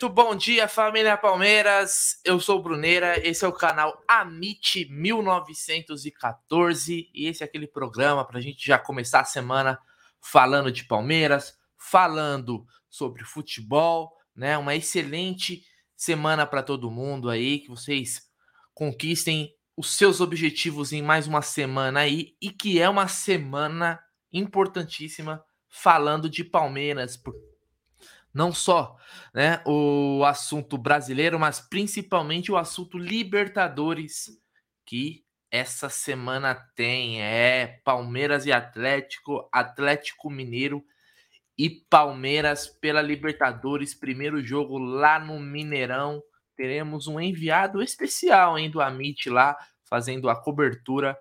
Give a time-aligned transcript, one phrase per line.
[0.00, 2.22] Muito bom dia, família Palmeiras.
[2.24, 8.24] Eu sou o Bruneira, esse é o canal Amit 1914 e esse é aquele programa
[8.24, 9.78] para a gente já começar a semana
[10.18, 14.56] falando de Palmeiras, falando sobre futebol, né?
[14.56, 18.22] Uma excelente semana para todo mundo aí, que vocês
[18.72, 25.44] conquistem os seus objetivos em mais uma semana aí e que é uma semana importantíssima
[25.68, 27.18] falando de Palmeiras,
[28.32, 28.96] não só
[29.34, 34.30] né, o assunto brasileiro, mas principalmente o assunto Libertadores,
[34.86, 37.20] que essa semana tem.
[37.20, 40.84] É Palmeiras e Atlético, Atlético Mineiro
[41.58, 43.94] e Palmeiras pela Libertadores.
[43.94, 46.22] Primeiro jogo lá no Mineirão.
[46.56, 51.18] Teremos um enviado especial hein, do Amit lá, fazendo a cobertura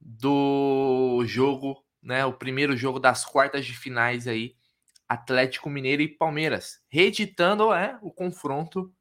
[0.00, 2.24] do jogo, né?
[2.24, 4.54] O primeiro jogo das quartas de finais aí
[5.08, 8.92] Atlético Mineiro e Palmeiras, reeditando é, o confronto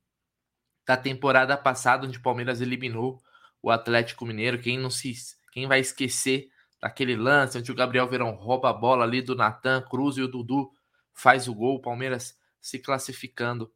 [0.86, 3.20] da temporada passada, onde o Palmeiras eliminou
[3.62, 4.62] o Atlético Mineiro.
[4.62, 5.14] Quem não se,
[5.52, 9.82] quem vai esquecer daquele lance onde o Gabriel Verão rouba a bola ali do Natan
[9.82, 10.72] Cruz e o Dudu
[11.14, 13.74] faz o gol, o Palmeiras se classificando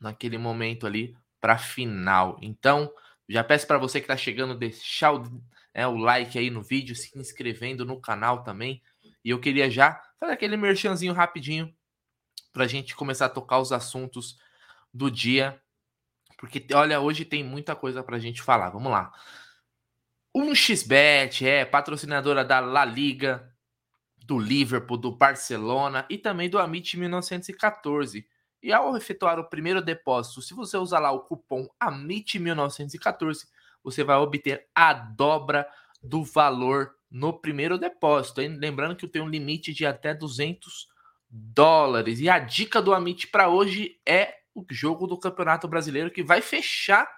[0.00, 2.38] naquele momento ali para final.
[2.40, 2.92] Então,
[3.28, 5.42] já peço para você que está chegando deixar o,
[5.74, 8.82] é, o like aí no vídeo, se inscrevendo no canal também.
[9.24, 11.74] E eu queria já fazer aquele merchanzinho rapidinho
[12.52, 14.38] para a gente começar a tocar os assuntos
[14.94, 15.60] do dia.
[16.38, 18.70] Porque, olha, hoje tem muita coisa para a gente falar.
[18.70, 19.12] Vamos lá.
[20.32, 23.52] Um xbet é patrocinadora da La Liga,
[24.16, 28.24] do Liverpool, do Barcelona e também do Amit 1914.
[28.62, 33.48] E ao efetuar o primeiro depósito, se você usar lá o cupom AMIT1914,
[33.82, 35.68] você vai obter a dobra
[36.02, 38.40] do valor no primeiro depósito.
[38.40, 38.56] Hein?
[38.58, 40.88] Lembrando que eu tenho um limite de até 200
[41.28, 42.20] dólares.
[42.20, 46.40] E a dica do Amit para hoje é o jogo do Campeonato Brasileiro que vai
[46.42, 47.08] fechar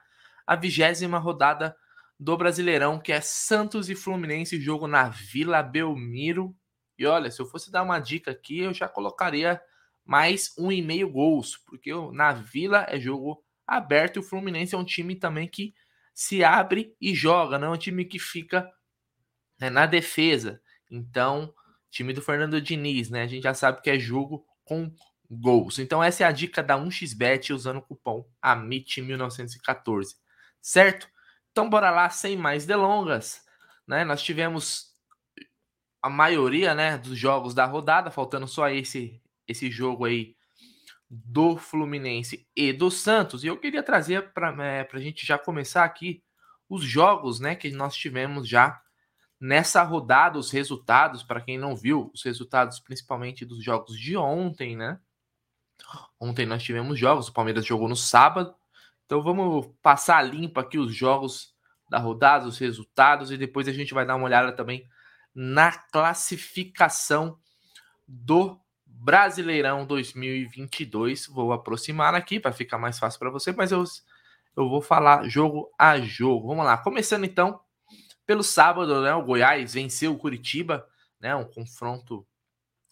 [0.47, 1.77] a vigésima rodada
[2.19, 6.55] do Brasileirão, que é Santos e Fluminense, jogo na Vila Belmiro.
[6.97, 9.61] E olha, se eu fosse dar uma dica aqui, eu já colocaria
[10.05, 14.79] mais um e meio gols, porque na Vila é jogo aberto e o Fluminense é
[14.79, 15.75] um time também que
[16.15, 18.71] se abre e joga, não é um time que fica
[19.61, 20.63] né, na defesa.
[20.91, 21.53] Então,
[21.91, 23.23] time do Fernando Diniz, né?
[23.23, 24.95] A gente já sabe que é jogo com
[25.29, 25.79] gols.
[25.79, 30.15] Então, essa é a dica da 1xBet usando o cupom AMIT1914,
[30.61, 31.09] certo?
[31.51, 33.43] Então, bora lá, sem mais delongas,
[33.87, 34.05] né?
[34.05, 34.95] Nós tivemos
[36.03, 40.35] a maioria, né, dos jogos da rodada, faltando só esse esse jogo aí
[41.25, 43.45] do Fluminense e do Santos.
[43.45, 46.23] E eu queria trazer para é, a gente já começar aqui
[46.69, 48.81] os jogos, né, que nós tivemos já
[49.41, 54.77] nessa rodada os resultados, para quem não viu, os resultados principalmente dos jogos de ontem,
[54.77, 54.99] né?
[56.19, 58.55] Ontem nós tivemos jogos, o Palmeiras jogou no sábado.
[59.05, 61.55] Então vamos passar limpo aqui os jogos
[61.91, 64.89] da rodada, os resultados e depois a gente vai dar uma olhada também
[65.35, 67.39] na classificação
[68.07, 68.59] do
[69.05, 71.27] Brasileirão 2022.
[71.27, 73.85] Vou aproximar aqui para ficar mais fácil para você, mas eu,
[74.57, 76.49] eu vou falar jogo a jogo.
[76.49, 77.61] Vamos lá, começando então
[78.25, 80.89] pelo sábado, né, o Goiás venceu o Curitiba,
[81.21, 82.27] né, um confronto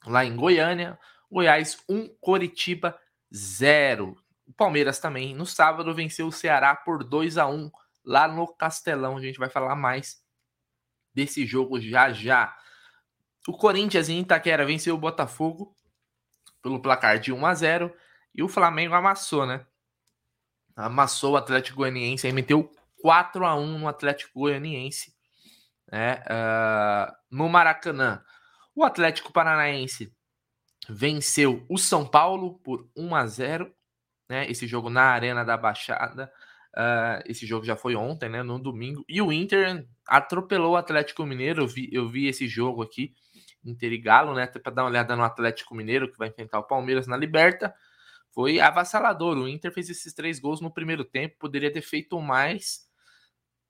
[0.04, 0.98] lá em Goiânia.
[1.30, 2.98] Goiás 1, Curitiba
[3.34, 4.14] 0.
[4.46, 7.70] O Palmeiras também no sábado venceu o Ceará por 2 a 1
[8.04, 9.16] lá no Castelão.
[9.16, 10.22] A gente vai falar mais
[11.14, 12.54] desse jogo já já.
[13.48, 15.74] O Corinthians em Itaquera venceu o Botafogo
[16.62, 17.94] pelo placar de 1 a 0
[18.34, 19.66] e o Flamengo amassou, né?
[20.74, 22.70] Amassou o Atlético Goianiense e meteu
[23.02, 25.12] 4 a 1 no Atlético Goianiense
[25.92, 28.22] né, uh, no Maracanã.
[28.74, 30.10] O Atlético Paranaense
[30.88, 33.74] venceu o São Paulo por 1 a 0,
[34.28, 34.50] né?
[34.50, 36.32] Esse jogo na Arena da Baixada.
[36.74, 38.42] Uh, esse jogo já foi ontem, né?
[38.42, 39.04] No domingo.
[39.06, 41.64] E o Inter atropelou o Atlético Mineiro.
[41.64, 43.12] Eu vi, eu vi esse jogo aqui,
[43.64, 44.44] Inter e Galo, né?
[44.44, 47.74] Até para dar uma olhada no Atlético Mineiro, que vai enfrentar o Palmeiras na Liberta.
[48.30, 49.36] Foi avassalador.
[49.36, 51.36] O Inter fez esses três gols no primeiro tempo.
[51.38, 52.86] Poderia ter feito mais.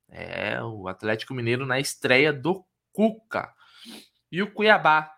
[0.09, 3.53] É, o Atlético Mineiro na estreia do Cuca.
[4.31, 5.11] E o Cuiabá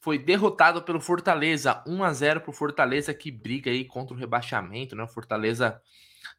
[0.00, 4.18] foi derrotado pelo Fortaleza, 1 a 0 para o Fortaleza que briga aí contra o
[4.18, 5.02] rebaixamento, né?
[5.02, 5.80] O Fortaleza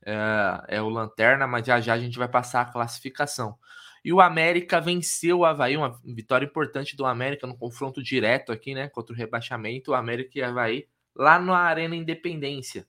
[0.03, 3.57] é, é, o lanterna, mas já já a gente vai passar a classificação.
[4.03, 8.74] E o América venceu o Havaí, uma vitória importante do América no confronto direto aqui,
[8.74, 8.89] né?
[8.89, 12.88] Contra o rebaixamento, o América e o Havaí lá na Arena Independência.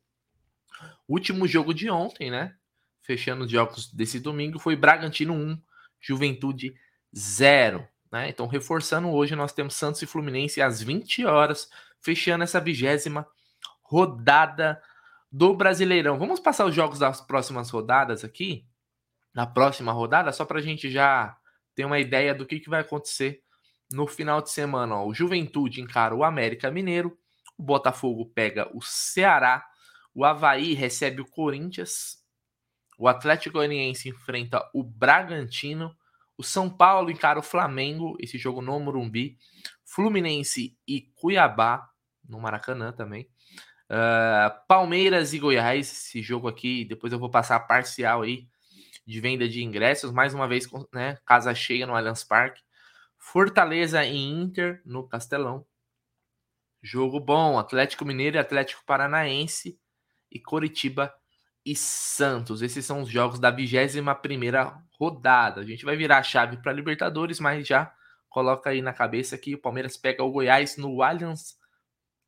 [1.06, 2.54] Último jogo de ontem, né?
[3.02, 5.60] fechando os jogos desse domingo, foi Bragantino 1,
[6.00, 6.74] Juventude
[7.14, 7.86] 0.
[8.10, 8.28] Né?
[8.28, 11.68] Então, reforçando hoje, nós temos Santos e Fluminense às 20 horas,
[12.00, 13.26] fechando essa vigésima
[13.82, 14.80] rodada
[15.30, 16.18] do Brasileirão.
[16.18, 18.64] Vamos passar os jogos das próximas rodadas aqui?
[19.34, 21.36] Na próxima rodada, só para a gente já
[21.74, 23.42] ter uma ideia do que, que vai acontecer
[23.90, 24.96] no final de semana.
[24.96, 25.06] Ó.
[25.06, 27.16] O Juventude encara o América Mineiro,
[27.56, 29.64] o Botafogo pega o Ceará,
[30.14, 32.18] o Havaí recebe o Corinthians,
[32.98, 35.96] o Atlético Goianiense enfrenta o Bragantino,
[36.36, 39.38] o São Paulo encara o Flamengo, esse jogo no Morumbi,
[39.84, 41.88] Fluminense e Cuiabá,
[42.28, 43.28] no Maracanã também.
[43.90, 48.48] Uh, Palmeiras e Goiás, esse jogo aqui, depois eu vou passar a parcial aí
[49.06, 52.62] de venda de ingressos, mais uma vez, né, casa cheia no Allianz Parque.
[53.18, 55.64] Fortaleza e Inter no Castelão.
[56.82, 59.78] Jogo bom, Atlético Mineiro e Atlético Paranaense
[60.30, 61.14] e Coritiba
[61.64, 62.62] e Santos.
[62.62, 64.04] Esses são os jogos da 21
[64.98, 65.60] rodada.
[65.60, 67.94] A gente vai virar a chave para Libertadores, mas já
[68.28, 71.56] coloca aí na cabeça que o Palmeiras pega o Goiás no Allianz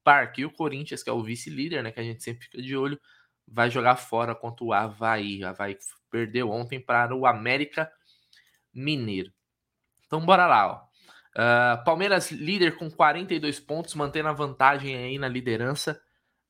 [0.04, 0.42] Parque.
[0.42, 1.90] E o Corinthians, que é o vice-líder, né?
[1.90, 3.00] Que a gente sempre fica de olho,
[3.46, 5.42] vai jogar fora contra o Havaí.
[5.42, 5.76] O Havaí
[6.10, 7.90] perdeu ontem para o América
[8.72, 9.32] Mineiro.
[10.06, 10.84] Então bora lá, ó.
[11.36, 16.00] Uh, Palmeiras líder com 42 pontos, mantendo a vantagem aí na liderança.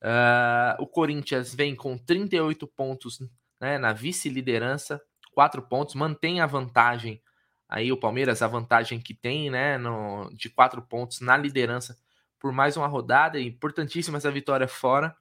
[0.03, 3.19] Uh, o Corinthians vem com 38 pontos
[3.59, 5.01] né, na vice-liderança,
[5.33, 7.21] 4 pontos, mantém a vantagem
[7.67, 11.97] aí o Palmeiras, a vantagem que tem, né, no, de 4 pontos na liderança
[12.39, 13.39] por mais uma rodada.
[13.39, 15.15] Importantíssima essa vitória fora.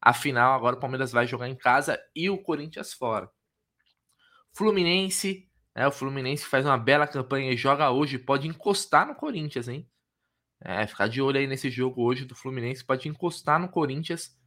[0.00, 3.30] Afinal, agora o Palmeiras vai jogar em casa e o Corinthians fora.
[4.52, 9.68] Fluminense, né, o Fluminense faz uma bela campanha e joga hoje, pode encostar no Corinthians,
[9.68, 9.88] hein?
[10.60, 14.38] É, ficar de olho aí nesse jogo hoje do Fluminense, pode encostar no Corinthians.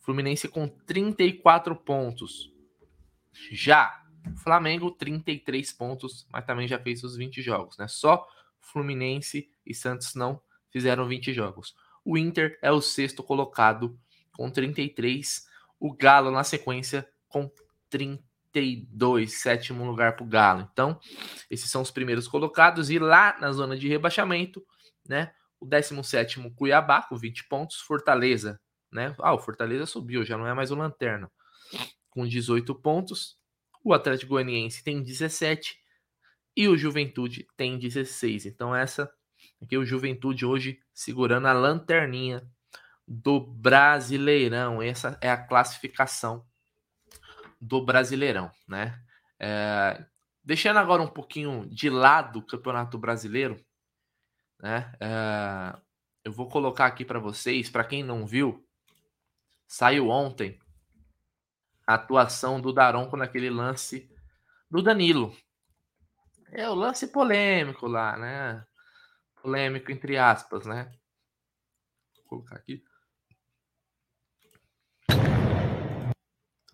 [0.00, 2.52] Fluminense com 34 pontos.
[3.50, 4.02] Já
[4.42, 7.88] Flamengo, 33 pontos, mas também já fez os 20 jogos, né?
[7.88, 8.26] Só
[8.60, 10.40] Fluminense e Santos não
[10.70, 11.74] fizeram 20 jogos.
[12.04, 13.98] O Inter é o sexto colocado
[14.34, 15.46] com 33.
[15.78, 17.50] O Galo na sequência com
[17.90, 20.68] 32, sétimo lugar para o Galo.
[20.72, 20.98] Então,
[21.50, 22.90] esses são os primeiros colocados.
[22.90, 24.64] E lá na zona de rebaixamento,
[25.08, 25.32] né?
[25.60, 27.80] O 17 Cuiabá com 20 pontos.
[27.80, 28.60] Fortaleza,
[28.92, 29.14] né?
[29.18, 31.30] Ah, o Fortaleza subiu, já não é mais o Lanterna.
[32.10, 33.36] Com 18 pontos.
[33.82, 35.76] O Atlético Goianiense tem 17
[36.56, 38.46] e o Juventude tem 16.
[38.46, 39.12] Então essa
[39.60, 42.42] aqui é o Juventude hoje segurando a lanterninha
[43.06, 44.82] do Brasileirão.
[44.82, 46.46] Essa é a classificação
[47.60, 49.00] do Brasileirão, né?
[49.38, 50.04] É,
[50.42, 53.62] deixando agora um pouquinho de lado o Campeonato Brasileiro,
[54.60, 54.92] né?
[55.00, 55.78] É,
[56.24, 58.66] eu vou colocar aqui para vocês, para quem não viu,
[59.66, 60.58] saiu ontem
[61.86, 64.10] a atuação do Daronco naquele lance
[64.70, 65.36] do Danilo.
[66.50, 68.64] É o lance polêmico lá, né?
[69.42, 70.90] Polêmico entre aspas, né?
[72.16, 72.82] Vou colocar aqui.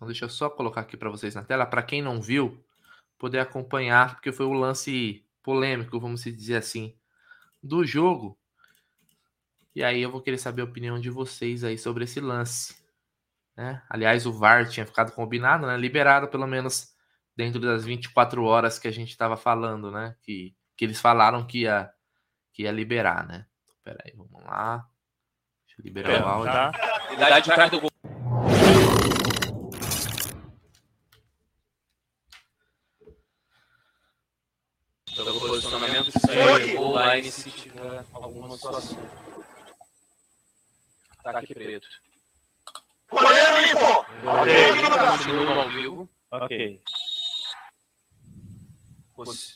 [0.01, 2.59] Então deixa eu só colocar aqui para vocês na tela, para quem não viu,
[3.19, 6.95] poder acompanhar, porque foi o lance polêmico, vamos dizer assim,
[7.61, 8.35] do jogo.
[9.75, 12.83] E aí eu vou querer saber a opinião de vocês aí sobre esse lance.
[13.55, 13.79] Né?
[13.87, 15.77] Aliás, o VAR tinha ficado combinado, né?
[15.77, 16.95] liberado pelo menos
[17.37, 20.15] dentro das 24 horas que a gente estava falando, né?
[20.23, 21.93] Que, que eles falaram que ia,
[22.51, 23.45] que ia liberar, né?
[23.63, 24.77] Então, peraí, vamos lá.
[25.67, 26.51] Deixa eu liberar é, o áudio.
[26.51, 26.71] Tá.
[27.13, 27.91] Idade atrás do gol.
[35.13, 35.25] Então,
[36.77, 38.97] ou line se tiver alguma situação.
[41.23, 41.87] Tá aqui preto.
[43.07, 44.05] Polêmico!
[45.17, 46.09] Continua ao vivo.
[46.31, 46.81] Ok.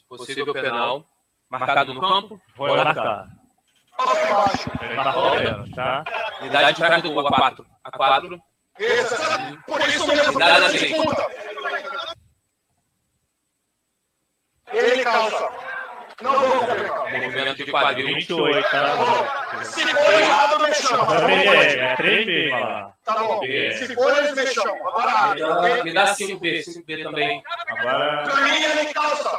[0.08, 1.10] Possível penal.
[1.50, 2.42] Marcado no campo?
[2.56, 3.30] Vou marcar.
[4.96, 6.04] Marcou, tá?
[6.42, 7.66] Idade de do A4.
[7.86, 8.42] A4.
[9.66, 11.28] Por isso mesmo, Idade da disputa.
[14.74, 15.65] Ele calça.
[16.22, 17.12] Não vou confirmar.
[17.12, 18.08] Movimento de quadril.
[18.08, 19.64] 28, tá?
[19.64, 21.06] Se for errado, me chama.
[21.06, 22.94] Também é, é 3B, lá.
[23.04, 23.42] Tá bom.
[23.42, 24.88] Se for, eles me chamam.
[24.88, 27.44] Agora, me dá 5B, 5B também.
[27.68, 28.24] Agora.
[28.28, 29.38] Caminha em calça.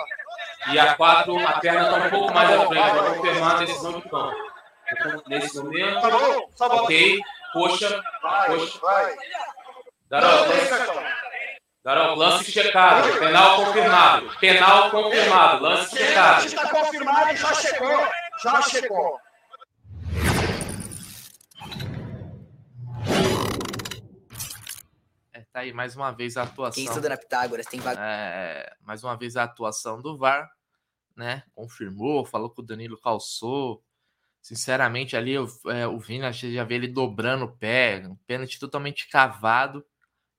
[0.72, 2.90] E a 4, a perna está um pouco mais à frente.
[2.90, 4.36] Vou confirmar a decisão de campo.
[5.28, 6.00] Nesse momento.
[6.00, 6.76] Tá bom, tá bom.
[6.76, 7.20] Ok.
[7.52, 8.02] Coxa.
[8.46, 8.78] Coxa.
[8.80, 9.16] Vai.
[10.08, 10.46] Darol,
[11.86, 13.16] Darol, lance checado.
[13.16, 14.38] Penal confirmado.
[14.40, 15.62] Penal confirmado.
[15.62, 16.44] Lance checado.
[16.44, 18.08] Está confirmado, já chegou.
[18.42, 19.20] Já chegou.
[25.32, 26.74] É, tá aí mais uma vez a atuação.
[26.74, 28.00] Quem estuda na Pitágoras tem vaga.
[28.02, 30.50] É, mais uma vez a atuação do VAR,
[31.14, 31.44] né?
[31.54, 33.80] Confirmou, falou que o Danilo calçou.
[34.42, 39.08] Sinceramente, ali eu, é, o Vina, já vê ele dobrando o pé, um pênalti totalmente
[39.08, 39.86] cavado.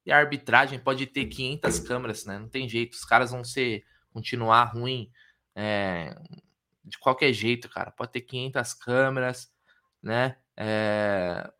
[0.08, 2.38] E a arbitragem pode ter 500 câmeras, né?
[2.38, 2.94] Não tem jeito.
[2.94, 5.12] Os caras vão ser continuar ruim
[5.54, 6.18] é,
[6.82, 7.90] de qualquer jeito, cara.
[7.90, 9.52] Pode ter 500 câmeras,
[10.02, 10.38] né?
[10.56, 11.52] É,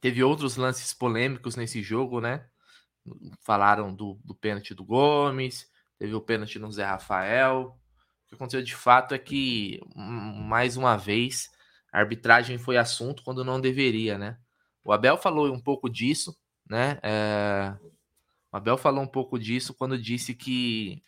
[0.00, 2.48] teve outros lances polêmicos nesse jogo, né?
[3.42, 7.78] Falaram do, do pênalti do Gomes, teve o pênalti no Zé Rafael.
[8.24, 11.48] O que aconteceu de fato é que, mais uma vez,
[11.92, 14.36] a arbitragem foi assunto quando não deveria, né?
[14.82, 16.36] O Abel falou um pouco disso,
[16.68, 16.98] né?
[17.02, 17.74] É...
[18.52, 21.02] O Abel falou um pouco disso quando disse que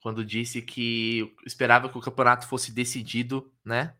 [0.00, 3.94] quando disse que esperava que o campeonato fosse decidido, né?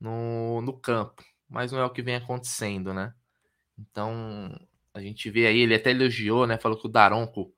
[0.00, 3.14] No, no campo, mas não é o que vem acontecendo, né?
[3.78, 4.58] Então
[4.92, 6.58] a gente vê aí, ele até elogiou, né?
[6.58, 7.54] Falou que o Daronco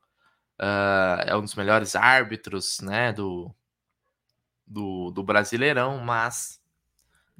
[0.60, 3.54] uh, é um dos melhores árbitros, né, do,
[4.66, 6.60] do, do Brasileirão, mas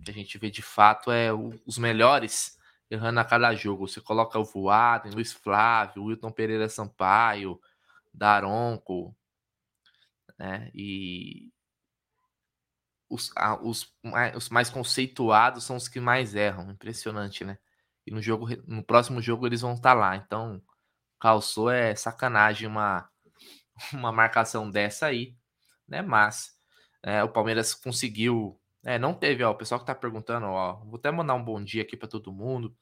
[0.06, 2.58] a gente vê de fato é o, os melhores
[2.90, 3.86] errando a cada jogo.
[3.86, 7.60] Você coloca o Voaden, Luiz Flávio, Wilton Pereira Sampaio,
[8.12, 9.16] Daronco,
[10.38, 11.52] né, e
[13.08, 13.32] os,
[13.62, 13.92] os,
[14.36, 17.58] os mais conceituados são os que mais erram, impressionante, né?
[18.06, 20.16] E no jogo, no próximo jogo eles vão estar tá lá.
[20.16, 20.62] Então,
[21.18, 23.10] calçou é sacanagem uma
[23.92, 25.36] uma marcação dessa aí,
[25.88, 26.02] né?
[26.02, 26.52] Mas
[27.02, 28.58] é, o Palmeiras conseguiu.
[28.84, 29.50] É, não teve, ó.
[29.50, 30.76] O pessoal que tá perguntando, ó.
[30.84, 32.74] Vou até mandar um bom dia aqui para todo mundo.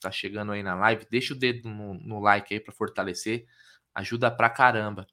[0.00, 1.06] Tá chegando aí na live.
[1.10, 3.46] Deixa o dedo no, no like aí para fortalecer.
[3.94, 5.06] Ajuda pra caramba.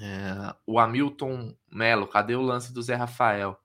[0.00, 3.58] É, o Hamilton Melo, cadê o lance do Zé Rafael?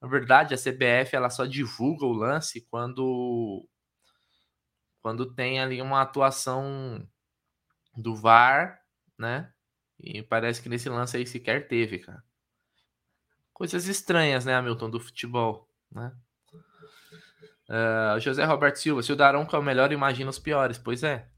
[0.00, 3.66] Na verdade, a CBF ela só divulga o lance quando
[5.02, 7.06] quando tem ali uma atuação
[7.96, 8.80] do VAR,
[9.18, 9.52] né?
[9.98, 12.22] E parece que nesse lance aí sequer teve, cara.
[13.58, 16.16] Coisas estranhas, né, Hamilton, do futebol, né?
[17.68, 20.78] Uh, José Roberto Silva, se o Daronco é o melhor, imagina os piores.
[20.78, 21.28] Pois é.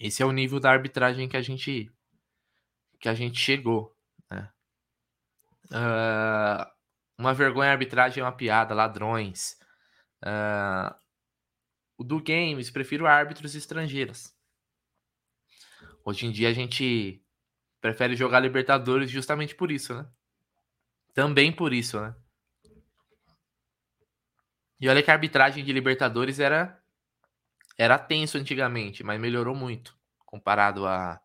[0.00, 1.92] Esse é o nível da arbitragem que a gente
[2.98, 3.94] que a gente chegou.
[4.30, 4.50] Né?
[5.66, 6.66] Uh,
[7.18, 9.58] uma vergonha a arbitragem é uma piada, ladrões.
[10.24, 10.94] Uh,
[11.98, 14.34] o do Games, prefiro árbitros estrangeiros.
[16.02, 17.22] Hoje em dia a gente
[17.78, 20.10] prefere jogar Libertadores justamente por isso, né?
[21.14, 22.14] Também por isso, né?
[24.80, 26.80] E olha que a arbitragem de Libertadores era
[27.76, 31.18] era tenso antigamente, mas melhorou muito comparado a,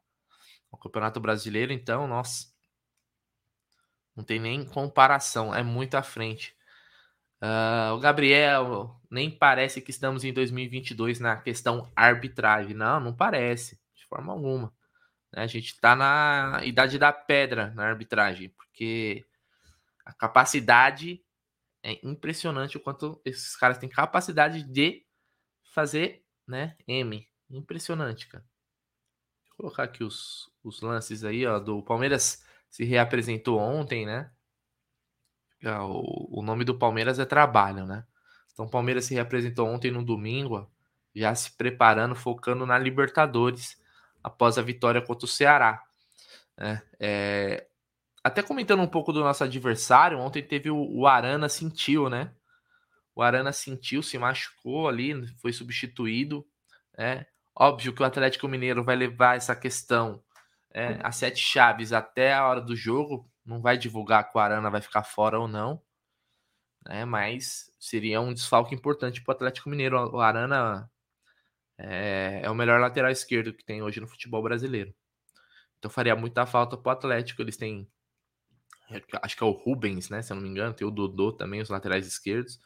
[0.72, 2.48] ao Campeonato Brasileiro, então, nossa.
[4.16, 6.56] Não tem nem comparação, é muito à frente.
[7.42, 12.74] Uh, o Gabriel, nem parece que estamos em 2022 na questão arbitragem.
[12.74, 14.74] Não, não parece, de forma alguma.
[15.34, 15.44] Né?
[15.44, 19.26] A gente está na idade da pedra na arbitragem, porque
[20.06, 21.22] a capacidade
[21.84, 25.06] é impressionante o quanto esses caras têm capacidade de
[25.74, 27.28] fazer, né, M.
[27.50, 28.46] Impressionante, cara.
[29.50, 34.32] Vou colocar aqui os, os lances aí, ó, do Palmeiras se reapresentou ontem, né?
[35.64, 38.06] O, o nome do Palmeiras é trabalho, né?
[38.54, 40.70] Então o Palmeiras se reapresentou ontem no domingo,
[41.14, 43.82] já se preparando, focando na Libertadores
[44.24, 45.84] após a vitória contra o Ceará.
[46.58, 47.68] É, é,
[48.26, 52.34] até comentando um pouco do nosso adversário, ontem teve o, o Arana sentiu, né?
[53.14, 56.44] O Arana sentiu, se machucou ali, foi substituído.
[56.98, 60.24] É óbvio que o Atlético Mineiro vai levar essa questão
[60.74, 63.30] é, a sete chaves até a hora do jogo.
[63.46, 65.80] Não vai divulgar que o Arana vai ficar fora ou não.
[66.84, 67.06] Né?
[67.06, 69.98] Mas seria um desfalque importante para o Atlético Mineiro.
[70.16, 70.90] O Arana
[71.78, 74.96] é, é o melhor lateral esquerdo que tem hoje no futebol brasileiro.
[75.78, 77.44] Então faria muita falta pro Atlético.
[77.44, 77.88] Eles têm.
[79.22, 80.22] Acho que é o Rubens, né?
[80.22, 82.60] Se eu não me engano, tem o Dodô também, os laterais esquerdos.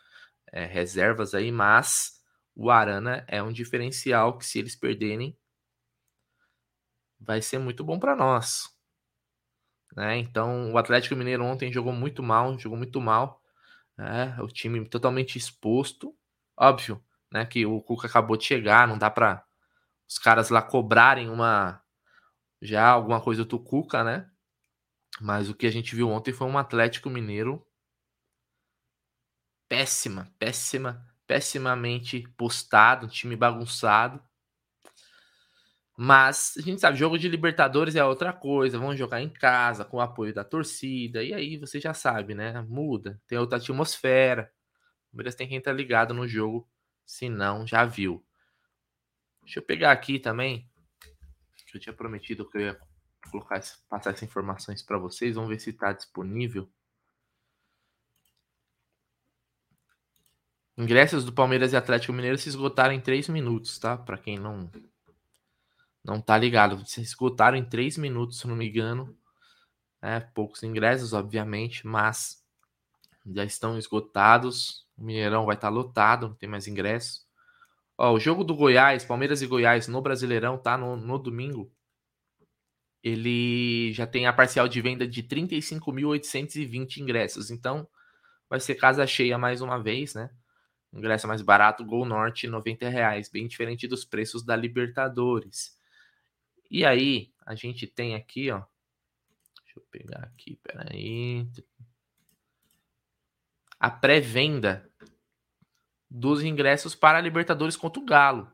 [0.51, 2.19] É, reservas aí, mas
[2.55, 5.37] o Arana é um diferencial que, se eles perderem,
[7.19, 8.63] vai ser muito bom para nós.
[9.95, 10.17] Né?
[10.17, 13.41] Então, o Atlético Mineiro ontem jogou muito mal, jogou muito mal.
[13.99, 16.15] É, o time totalmente exposto.
[16.57, 17.45] Óbvio, né?
[17.45, 19.43] Que o Cuca acabou de chegar, não dá para
[20.09, 21.81] os caras lá cobrarem uma
[22.61, 24.28] já alguma coisa do Cuca, né?
[25.19, 27.65] Mas o que a gente viu ontem foi um Atlético Mineiro
[29.67, 34.21] péssima, péssima, pessimamente postado, um time bagunçado.
[35.95, 38.79] Mas a gente sabe, jogo de Libertadores é outra coisa.
[38.79, 41.21] Vão jogar em casa, com o apoio da torcida.
[41.23, 42.61] E aí você já sabe, né?
[42.69, 44.51] Muda, tem outra atmosfera.
[45.07, 46.67] O Palmeiras tem quem estar tá ligado no jogo
[47.05, 48.25] se não, já viu.
[49.43, 50.69] Deixa eu pegar aqui também.
[51.67, 52.79] Que eu tinha prometido que eu ia
[53.31, 55.35] colocar, passar essas informações para vocês.
[55.35, 56.69] Vamos ver se está disponível.
[60.79, 63.97] ingressos do Palmeiras e Atlético Mineiro se esgotaram em 3 minutos, tá?
[63.97, 64.71] Para quem não
[66.01, 69.15] não tá ligado, se esgotaram em 3 minutos, se não me engano.
[70.01, 72.41] É, poucos ingressos, obviamente, mas
[73.25, 74.87] já estão esgotados.
[74.97, 77.27] O Mineirão vai estar tá lotado, não tem mais ingressos.
[77.97, 80.77] Ó, o jogo do Goiás, Palmeiras e Goiás no Brasileirão, tá?
[80.77, 81.69] No, no domingo.
[83.03, 87.49] Ele já tem a parcial de venda de 35.820 ingressos.
[87.49, 87.87] Então,
[88.49, 90.29] vai ser casa cheia mais uma vez, né?
[90.91, 93.29] Ingresso mais barato, Gol Norte, 90 reais.
[93.29, 95.77] Bem diferente dos preços da Libertadores.
[96.69, 98.63] E aí, a gente tem aqui, ó.
[99.63, 101.47] Deixa eu pegar aqui, peraí.
[103.79, 104.89] A pré-venda
[106.09, 108.51] dos ingressos para a Libertadores contra o Galo.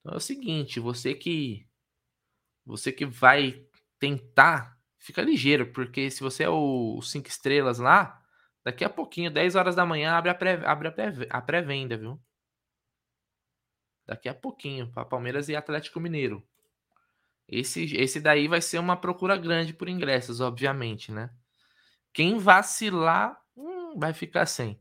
[0.00, 1.66] Então é o seguinte, você que
[2.64, 3.64] você que vai
[3.98, 8.22] tentar, fica ligeiro, porque se você é o 5 estrelas lá,
[8.64, 12.20] daqui a pouquinho, 10 horas da manhã, abre a pré-venda, pré viu?
[14.06, 16.46] Daqui a pouquinho, para Palmeiras e Atlético Mineiro.
[17.46, 21.30] Esse, esse daí vai ser uma procura grande por ingressos, obviamente, né?
[22.12, 24.80] Quem vacilar hum, vai ficar sem.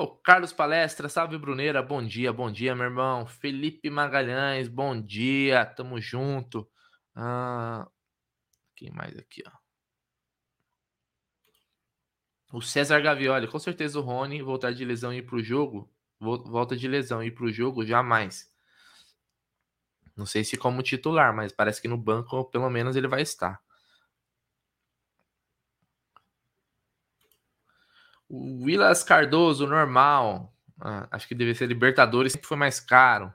[0.00, 3.26] O Carlos Palestra, salve Bruneira, bom dia, bom dia, meu irmão.
[3.26, 6.70] Felipe Magalhães, bom dia, tamo junto.
[7.16, 7.84] Ah,
[8.76, 9.50] quem mais aqui, ó?
[12.52, 15.92] O César Gavioli, com certeza o Rony voltar de lesão e ir pro jogo.
[16.20, 18.48] Volta de lesão e ir pro jogo, jamais.
[20.16, 23.60] Não sei se como titular, mas parece que no banco pelo menos ele vai estar.
[28.28, 30.52] O Willas Cardoso, normal.
[30.80, 33.32] Ah, acho que deve ser Libertadores, sempre foi mais caro.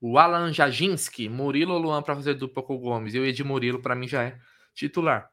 [0.00, 3.14] O Alan Jajinski, Murilo ou Luan para fazer dupla com o Gomes.
[3.14, 4.38] Eu e de Murilo, para mim, já é
[4.74, 5.30] titular.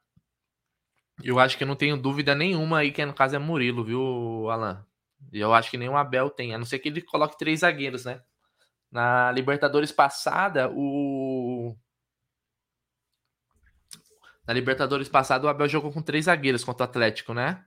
[1.23, 4.85] Eu acho que não tenho dúvida nenhuma aí que no caso é Murilo, viu, Alan?
[5.31, 7.61] E eu acho que nem o Abel tem, a não ser que ele coloque três
[7.61, 8.21] zagueiros, né?
[8.91, 11.75] Na Libertadores passada, o.
[14.47, 17.65] Na Libertadores passada, o Abel jogou com três zagueiros contra o Atlético, né?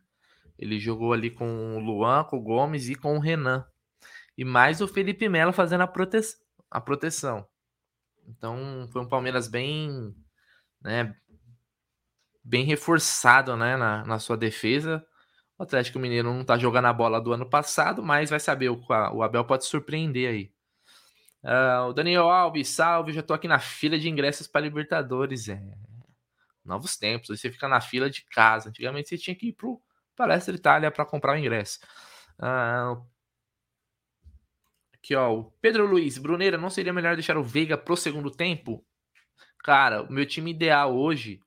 [0.58, 3.64] Ele jogou ali com o Luan, com o Gomes e com o Renan.
[4.36, 6.20] E mais o Felipe Melo fazendo a, prote...
[6.70, 7.46] a proteção.
[8.26, 10.14] Então, foi um Palmeiras bem.
[10.80, 11.14] Né,
[12.48, 15.04] bem reforçado né, na, na sua defesa.
[15.58, 18.80] O Atlético Mineiro não tá jogando a bola do ano passado, mas vai saber, o,
[19.12, 20.52] o Abel pode surpreender aí.
[21.42, 25.48] Uh, o Daniel Alves, salve, já tô aqui na fila de ingressos para Libertadores.
[25.48, 25.60] É.
[26.64, 28.70] Novos tempos, você fica na fila de casa.
[28.70, 29.80] Antigamente você tinha que ir pro
[30.18, 31.78] Palestra Itália para comprar o ingresso.
[32.40, 33.06] Uh,
[34.92, 38.84] aqui, ó, o Pedro Luiz, Bruneira, não seria melhor deixar o Veiga pro segundo tempo?
[39.62, 41.40] Cara, o meu time ideal hoje.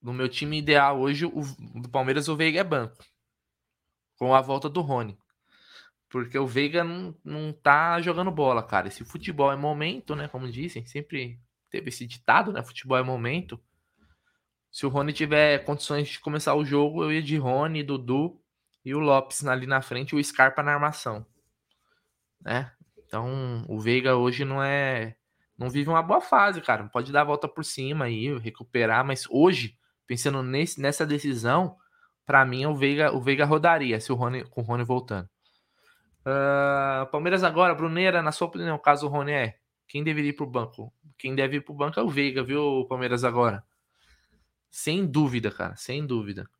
[0.00, 1.42] No meu time ideal hoje, o
[1.80, 3.04] do Palmeiras, o Veiga é banco.
[4.16, 5.18] Com a volta do Rony.
[6.08, 8.88] Porque o Veiga não, não tá jogando bola, cara.
[8.88, 10.28] Esse futebol é momento, né?
[10.28, 12.62] Como dizem, sempre teve esse ditado, né?
[12.62, 13.62] Futebol é momento.
[14.74, 18.36] Se o Rony tiver condições de começar o jogo, eu ia de Rony, Dudu
[18.84, 21.24] e o Lopes ali na frente o Scarpa na armação.
[22.40, 22.72] Né?
[22.98, 25.14] Então, o Veiga hoje não é.
[25.56, 26.88] Não vive uma boa fase, cara.
[26.88, 31.76] Pode dar a volta por cima aí, recuperar, mas hoje, pensando nesse, nessa decisão,
[32.26, 35.28] para mim o Veiga, o Veiga rodaria se o Rony, com o Rony voltando.
[36.26, 40.46] Uh, Palmeiras agora, Bruneira, na sua opinião, caso o Rony é, quem deveria ir pro
[40.46, 40.92] banco?
[41.16, 43.62] Quem deve ir pro banco é o Veiga, viu, Palmeiras agora?
[44.76, 46.50] Sem dúvida, cara, sem dúvida.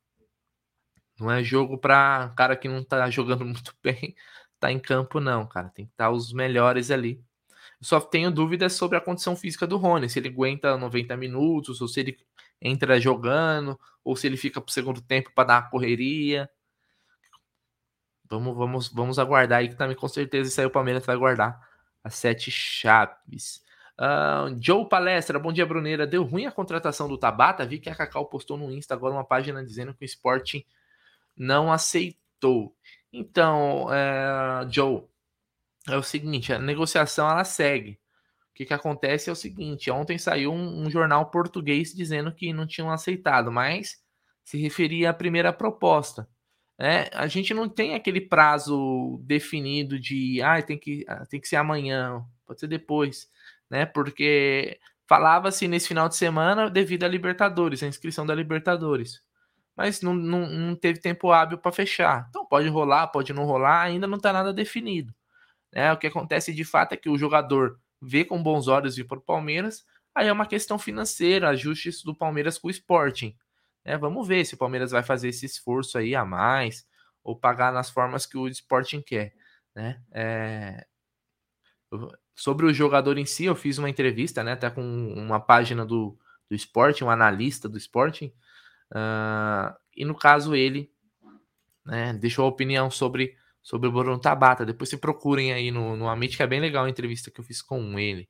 [1.19, 4.15] Não é jogo pra cara que não tá jogando muito bem,
[4.61, 5.69] tá em campo, não, cara.
[5.69, 7.21] Tem que estar tá os melhores ali.
[7.81, 11.81] Eu só tenho dúvidas sobre a condição física do Rony, se ele aguenta 90 minutos,
[11.81, 12.17] ou se ele
[12.63, 16.49] entra jogando, ou se ele fica pro segundo tempo para dar uma correria.
[18.31, 21.61] Vamos, vamos, vamos aguardar aí, que também com certeza isso aí o Palmeiras vai guardar
[22.05, 23.64] as sete chaves.
[23.99, 26.07] Uh, Joe Palestra, bom dia, Bruneira.
[26.07, 27.65] Deu ruim a contratação do Tabata?
[27.65, 30.65] Vi que a Cacau postou no Insta agora uma página dizendo que o Sporting
[31.37, 32.77] não aceitou.
[33.13, 35.05] Então, uh, Joe,
[35.89, 38.01] é o seguinte: a negociação ela segue.
[38.51, 42.53] O que, que acontece é o seguinte: ontem saiu um, um jornal português dizendo que
[42.53, 44.03] não tinham aceitado, mas
[44.45, 46.29] se referia à primeira proposta.
[46.79, 51.47] É, a gente não tem aquele prazo definido de ah, tem que, ah, tem que
[51.47, 53.29] ser amanhã, pode ser depois,
[53.71, 53.87] né?
[53.87, 59.23] Porque falava-se nesse final de semana devido à Libertadores, a inscrição da Libertadores.
[59.77, 62.27] Mas não, não, não teve tempo hábil para fechar.
[62.29, 65.13] Então pode rolar, pode não rolar, ainda não está nada definido.
[65.73, 65.93] Né?
[65.93, 69.19] O que acontece de fato é que o jogador vê com bons olhos vir para
[69.19, 73.37] o Palmeiras, aí é uma questão financeira, ajustes do Palmeiras com o Sporting.
[73.85, 76.87] É, vamos ver se o Palmeiras vai fazer esse esforço aí a mais
[77.23, 79.35] ou pagar nas formas que o Sporting quer,
[79.75, 80.03] né?
[80.13, 80.87] É...
[82.35, 84.53] Sobre o jogador em si, eu fiz uma entrevista, né?
[84.53, 86.19] Até com uma página do,
[86.49, 88.33] do Sporting, um analista do Sporting,
[88.93, 89.75] uh...
[89.97, 90.91] e no caso ele,
[91.85, 92.13] né?
[92.15, 94.67] Deixou a opinião sobre sobre o Bruno Tabata.
[94.67, 97.45] Depois se procurem aí no, no Amit, que é bem legal a entrevista que eu
[97.45, 98.29] fiz com ele.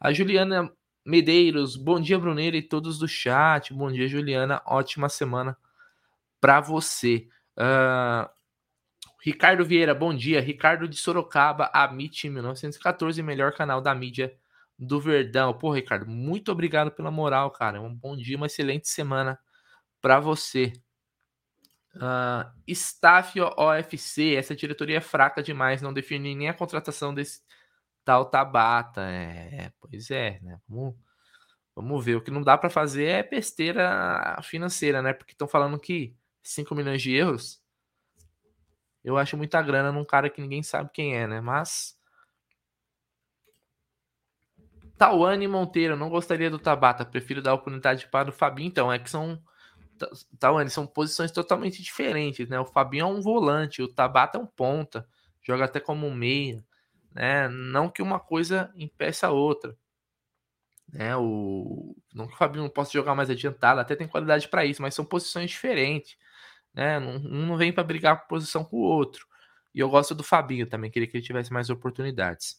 [0.00, 0.70] A Juliana
[1.06, 3.72] Medeiros, bom dia, Bruneira e todos do chat.
[3.72, 4.60] Bom dia, Juliana.
[4.66, 5.56] Ótima semana
[6.40, 7.28] para você.
[7.56, 8.28] Uh,
[9.24, 10.40] Ricardo Vieira, bom dia.
[10.40, 14.36] Ricardo de Sorocaba, Amit 1914, melhor canal da mídia
[14.76, 15.56] do Verdão.
[15.56, 17.80] Pô, Ricardo, muito obrigado pela moral, cara.
[17.80, 19.38] Um bom dia, uma excelente semana
[20.00, 20.72] para você.
[21.94, 27.42] Uh, staff OFC, essa diretoria é fraca demais, não define nem a contratação desse
[28.04, 29.02] tal Tabata.
[29.02, 30.58] É, pois é, né?
[30.68, 30.96] Vamos,
[31.76, 32.16] vamos ver.
[32.16, 35.12] O que não dá para fazer é besteira financeira, né?
[35.12, 37.61] Porque estão falando que 5 milhões de euros
[39.04, 41.40] eu acho muita grana num cara que ninguém sabe quem é, né?
[41.40, 41.96] Mas.
[44.98, 48.68] Tawane Monteiro, não gostaria do Tabata, prefiro dar oportunidade para o Fabinho.
[48.68, 49.42] Então, é que são.
[50.38, 52.58] Tawane, são posições totalmente diferentes, né?
[52.58, 55.06] O Fabinho é um volante, o Tabata é um ponta,
[55.42, 56.64] joga até como um meia
[57.14, 57.48] né?
[57.48, 59.76] Não que uma coisa impeça a outra.
[60.92, 61.16] Né?
[61.16, 61.96] O...
[62.14, 64.94] Não que o Fabinho não possa jogar mais adiantado, até tem qualidade para isso, mas
[64.94, 66.16] são posições diferentes.
[66.74, 66.98] Né?
[66.98, 69.26] Um não vem para brigar por posição com o outro.
[69.74, 72.56] E eu gosto do Fabinho também, queria que ele tivesse mais oportunidades.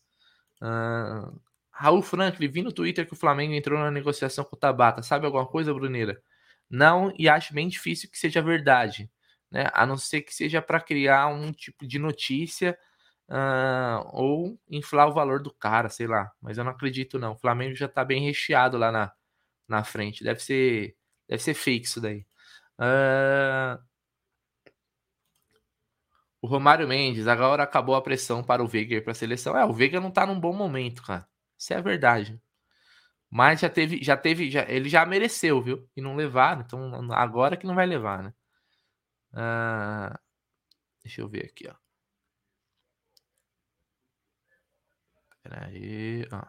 [0.61, 1.39] Uh...
[1.75, 5.01] Raul Franklin, vi no Twitter que o Flamengo entrou na negociação com o Tabata.
[5.01, 6.21] Sabe alguma coisa, Bruneira?
[6.69, 9.09] Não, e acho bem difícil que seja verdade.
[9.49, 9.67] Né?
[9.73, 12.77] A não ser que seja para criar um tipo de notícia
[13.29, 16.31] Uh, ou inflar o valor do cara, sei lá.
[16.41, 17.31] Mas eu não acredito, não.
[17.31, 19.11] O Flamengo já tá bem recheado lá na,
[19.67, 20.23] na frente.
[20.23, 20.95] Deve ser,
[21.27, 22.25] deve ser isso daí.
[22.77, 23.81] Uh,
[26.43, 29.57] o Romário Mendes, agora acabou a pressão para o Veiga para a seleção.
[29.57, 31.25] É, o Veiga não tá num bom momento, cara.
[31.57, 32.37] Isso é verdade.
[33.29, 35.89] Mas já teve, já teve, já, ele já mereceu, viu?
[35.95, 38.33] E não levar, então agora que não vai levar, né?
[39.33, 40.19] Uh,
[41.01, 41.75] deixa eu ver aqui, ó.
[45.43, 46.43] Peraí, ó.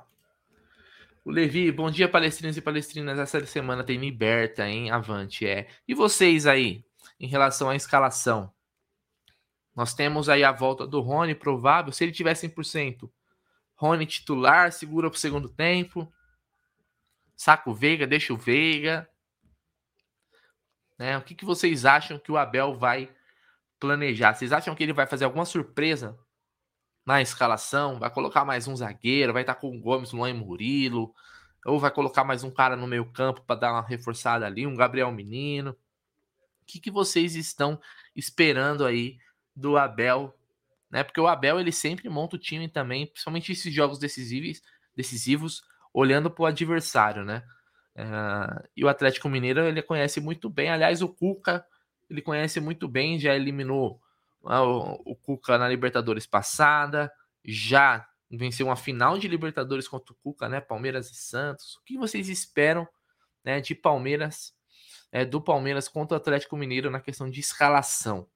[1.24, 3.18] O Levi, bom dia, palestrinos e palestrinas.
[3.18, 4.90] Essa semana tem Liberta, hein?
[4.90, 5.68] Avante, é.
[5.86, 6.84] E vocês aí,
[7.20, 8.53] em relação à escalação?
[9.74, 11.92] Nós temos aí a volta do Rony, provável.
[11.92, 13.10] Se ele tiver 100%,
[13.74, 16.12] Rony titular, segura pro segundo tempo.
[17.36, 19.08] Saca o Veiga, deixa o Veiga.
[20.98, 21.18] Né?
[21.18, 23.10] O que, que vocês acham que o Abel vai
[23.80, 24.34] planejar?
[24.34, 26.16] Vocês acham que ele vai fazer alguma surpresa
[27.04, 31.14] na escalação, vai colocar mais um zagueiro, vai estar com o Gomes, Luan e Murilo,
[31.66, 34.76] ou vai colocar mais um cara no meio campo para dar uma reforçada ali, um
[34.76, 35.72] Gabriel Menino.
[36.62, 37.78] O que, que vocês estão
[38.16, 39.18] esperando aí
[39.54, 40.34] do Abel?
[40.90, 41.02] Né?
[41.02, 44.62] Porque o Abel ele sempre monta o time também, principalmente esses jogos decisivos,
[44.96, 45.62] decisivos
[45.92, 47.44] olhando para o adversário, né?
[47.96, 50.68] Uh, e o Atlético Mineiro ele conhece muito bem.
[50.68, 51.64] Aliás, o Cuca
[52.10, 54.00] ele conhece muito bem, já eliminou
[54.44, 57.10] ah, o, Cuca na Libertadores passada,
[57.44, 60.60] já venceu uma final de Libertadores contra o Cuca, né?
[60.60, 61.76] Palmeiras e Santos.
[61.76, 62.86] O que vocês esperam
[63.44, 64.54] né, de Palmeiras,
[65.12, 68.28] é, do Palmeiras contra o Atlético Mineiro na questão de escalação?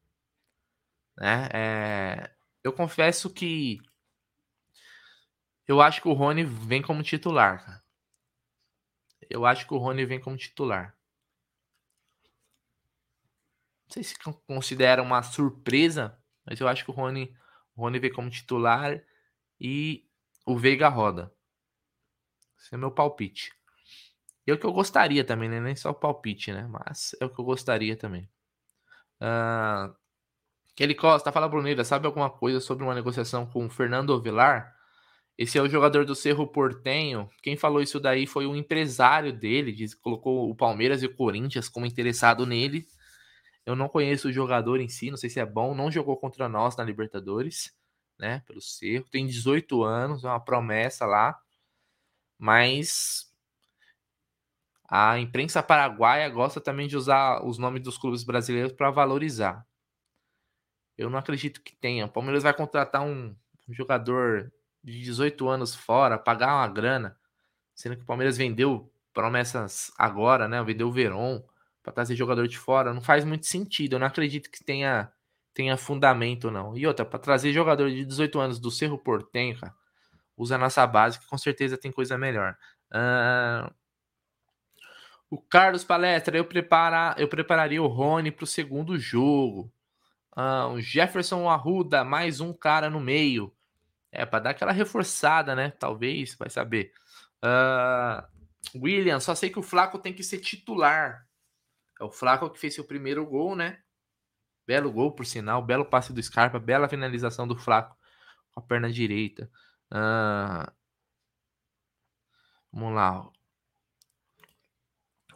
[1.19, 1.49] Né?
[1.53, 2.31] É,
[2.63, 3.81] eu confesso que
[5.67, 7.85] eu acho que o Rony vem como titular, cara.
[9.29, 10.97] Eu acho que o Rony vem como titular.
[13.87, 14.15] Não sei se
[14.47, 17.35] considera uma surpresa, mas eu acho que o Rony,
[17.75, 19.03] o Rony vem como titular
[19.61, 20.07] e
[20.47, 21.35] o Veiga roda.
[22.59, 23.53] Esse é meu palpite.
[24.47, 25.61] É o que eu gostaria também, né?
[25.61, 26.67] Nem só o palpite, né?
[26.67, 28.29] Mas é o que eu gostaria também.
[29.21, 29.95] Uh,
[30.79, 34.77] Kelly Costa, fala Brunilda, sabe alguma coisa sobre uma negociação com Fernando Ovelar?
[35.37, 37.29] Esse é o jogador do Cerro Portenho.
[37.43, 41.69] Quem falou isso daí foi o empresário dele, diz, colocou o Palmeiras e o Corinthians
[41.69, 42.87] como interessado nele.
[43.67, 46.49] Eu não conheço o jogador em si, não sei se é bom, não jogou contra
[46.49, 47.77] nós na Libertadores,
[48.17, 48.45] né?
[48.47, 51.37] Pelo Cerro, tem 18 anos, é uma promessa lá,
[52.39, 53.27] mas
[54.89, 59.68] a imprensa paraguaia gosta também de usar os nomes dos clubes brasileiros para valorizar.
[60.99, 62.07] Eu não acredito que tenha.
[62.07, 63.35] O Palmeiras vai contratar um,
[63.69, 67.17] jogador de 18 anos fora, pagar uma grana,
[67.75, 70.63] sendo que o Palmeiras vendeu promessas agora, né?
[70.63, 71.43] Vendeu o Veron
[71.83, 73.95] para trazer jogador de fora, não faz muito sentido.
[73.95, 75.11] Eu não acredito que tenha,
[75.55, 76.77] tenha fundamento, não.
[76.77, 79.57] E outra, para trazer jogador de 18 anos do Cerro Portenho,
[80.37, 82.57] usa a nossa base, que com certeza tem coisa melhor.
[82.93, 83.73] Uh...
[85.31, 89.71] O Carlos Palestra, eu, prepara, eu prepararia o Rony para o segundo jogo.
[90.41, 93.53] Ah, o Jefferson Arruda, mais um cara no meio.
[94.13, 95.73] É, para dar aquela reforçada, né?
[95.73, 96.93] Talvez, vai saber.
[97.45, 101.27] Uh, William, só sei que o Flaco tem que ser titular.
[102.01, 103.81] É o Flaco que fez seu primeiro gol, né?
[104.65, 105.61] Belo gol, por sinal.
[105.61, 106.61] Belo passe do Scarpa.
[106.61, 107.99] Bela finalização do Flaco
[108.53, 109.51] com a perna direita.
[109.93, 110.71] Uh,
[112.73, 113.29] vamos lá.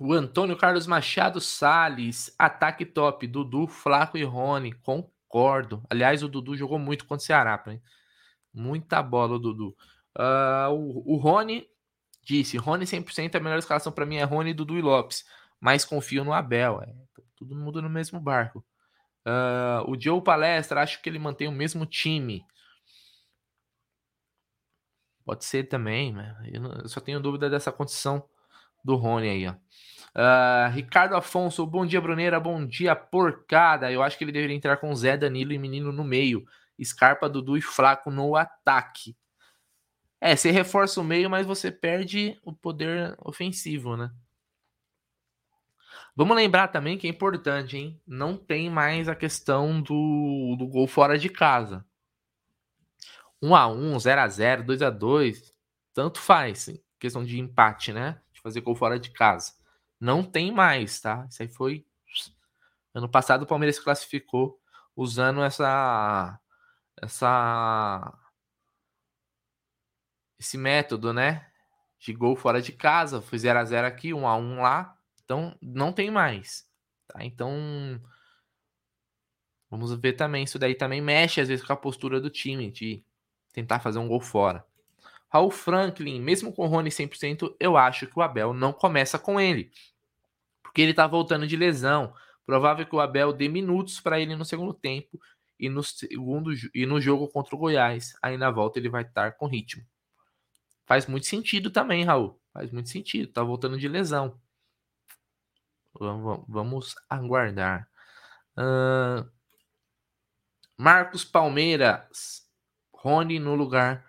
[0.05, 5.81] O Antônio Carlos Machado Sales, ataque top, Dudu, Flaco e Rony, concordo.
[5.89, 7.81] Aliás, o Dudu jogou muito contra o Ceará, hein?
[8.53, 9.77] muita bola o Dudu.
[10.19, 11.69] Uh, o, o Rony
[12.25, 15.25] disse, Rony 100%, a melhor escalação para mim é Rony, Dudu e Lopes,
[15.61, 16.93] mas confio no Abel, é,
[17.37, 18.59] todo mundo no mesmo barco.
[19.25, 22.45] Uh, o Joe Palestra, acho que ele mantém o mesmo time.
[25.25, 26.37] Pode ser também, né?
[26.53, 28.29] eu, eu só tenho dúvida dessa condição
[28.85, 29.55] do Rony aí, ó.
[30.15, 33.91] Uh, Ricardo Afonso, bom dia, Bruneira, bom dia, porcada.
[33.91, 36.47] Eu acho que ele deveria entrar com Zé, Danilo e Menino no meio.
[36.83, 39.17] Scarpa, Dudu e Flaco no ataque.
[40.21, 44.11] É, você reforça o meio, mas você perde o poder ofensivo, né?
[46.15, 48.01] Vamos lembrar também que é importante, hein?
[48.07, 51.85] Não tem mais a questão do, do gol fora de casa.
[53.43, 55.53] 1x1, 0x0, 2x2,
[55.95, 56.69] tanto faz.
[57.01, 58.21] Questão de empate, né?
[58.33, 59.53] De fazer gol fora de casa.
[60.03, 61.25] Não tem mais, tá?
[61.31, 61.87] Isso aí foi.
[62.93, 64.61] Ano passado o Palmeiras se classificou
[64.97, 66.41] usando essa.
[67.01, 68.13] Essa.
[70.41, 71.49] Esse método, né?
[72.01, 73.23] De gol fora de casa.
[73.23, 74.99] Foi 0x0 aqui, 1x1 lá.
[75.23, 76.67] Então não tem mais.
[77.07, 77.25] Tá?
[77.25, 77.49] Então.
[79.71, 80.43] Vamos ver também.
[80.43, 83.05] Isso daí também mexe às vezes com a postura do time de
[83.53, 84.67] tentar fazer um gol fora.
[85.29, 89.41] Raul Franklin, mesmo com o Rony 100%, eu acho que o Abel não começa com
[89.41, 89.71] ele
[90.73, 92.15] porque ele está voltando de lesão.
[92.47, 95.21] Provável que o Abel dê minutos para ele no segundo tempo
[95.61, 98.15] e no segundo e no jogo contra o Goiás.
[98.23, 99.85] Aí na volta ele vai estar com ritmo.
[100.87, 102.41] Faz muito sentido também, Raul.
[102.55, 103.31] Faz muito sentido.
[103.31, 104.41] Tá voltando de lesão.
[106.49, 107.87] Vamos aguardar.
[108.57, 109.31] Uh,
[110.77, 112.49] Marcos Palmeiras.
[112.95, 114.07] Rony no lugar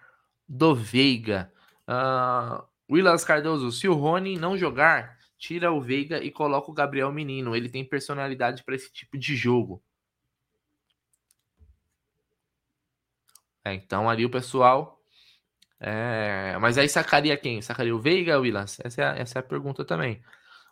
[0.48, 1.52] do Veiga.
[1.86, 3.70] Uh, Willas Cardoso.
[3.72, 7.54] Se o Rony não jogar, tira o Veiga e coloca o Gabriel Menino.
[7.54, 9.84] Ele tem personalidade para esse tipo de jogo.
[13.66, 15.02] É, então ali o pessoal.
[15.82, 16.58] É...
[16.62, 17.62] Mas aí sacaria quem?
[17.62, 18.80] Sacaria o Veiga, Willas?
[18.86, 20.24] Essa é a, essa é a pergunta também.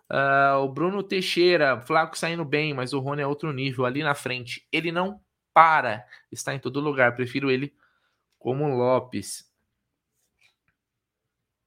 [0.10, 4.16] Uh, o Bruno Teixeira, Flaco saindo bem, mas o Rony é outro nível ali na
[4.16, 4.66] frente.
[4.72, 5.22] Ele não
[5.54, 7.14] para, está em todo lugar.
[7.14, 7.76] Prefiro ele
[8.40, 9.52] como Lopes.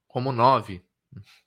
[0.08, 0.82] Como 9.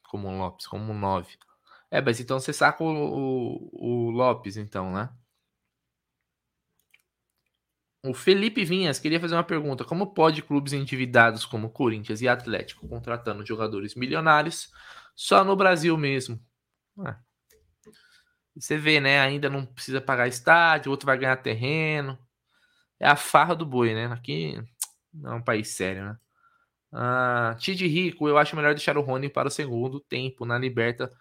[0.03, 1.46] Como Lopes, como 9.
[1.89, 5.09] É, mas então você saca o, o, o Lopes, então, né?
[8.03, 12.87] O Felipe Vinhas queria fazer uma pergunta: como pode clubes endividados como Corinthians e Atlético
[12.87, 14.71] contratando jogadores milionários
[15.15, 16.39] só no Brasil mesmo?
[17.05, 17.15] É.
[18.55, 19.19] Você vê, né?
[19.21, 22.17] Ainda não precisa pagar estádio, outro vai ganhar terreno.
[22.99, 24.07] É a farra do boi, né?
[24.07, 24.59] Aqui
[25.13, 26.17] não é um país sério, né?
[26.91, 31.11] Ah, Tid Rico, eu acho melhor deixar o Rony para o segundo tempo na Liberta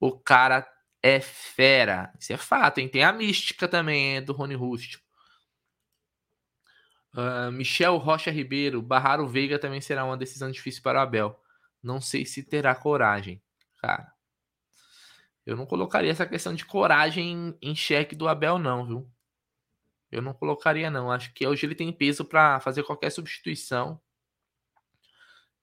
[0.00, 0.66] o cara
[1.02, 2.12] é fera.
[2.18, 2.88] Isso é fato, hein?
[2.88, 5.04] Tem a mística também do Rony Rústico.
[7.14, 11.40] Uh, Michel Rocha Ribeiro, barrar o Veiga também será uma decisão difícil para o Abel.
[11.82, 13.42] Não sei se terá coragem.
[13.78, 14.12] Cara,
[15.46, 19.10] eu não colocaria essa questão de coragem em xeque do Abel, não, viu?
[20.10, 21.10] Eu não colocaria, não.
[21.10, 24.00] Acho que hoje ele tem peso para fazer qualquer substituição.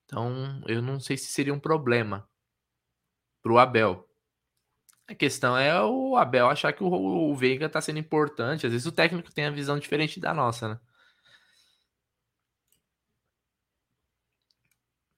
[0.06, 2.28] Então, eu não sei se seria um problema
[3.42, 4.08] para o Abel.
[5.08, 8.66] A questão é o Abel achar que o, Veiga tá sendo importante.
[8.66, 10.80] Às vezes o técnico tem a visão diferente da nossa, né?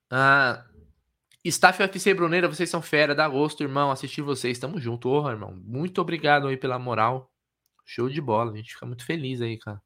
[0.09, 0.65] Ah,
[1.43, 5.51] Staff UFC Bruneira, vocês são fera, dá gosto, irmão, assistir vocês, tamo junto, oh, irmão,
[5.63, 7.31] muito obrigado aí pela moral,
[7.85, 9.81] show de bola, a gente fica muito feliz aí, cara,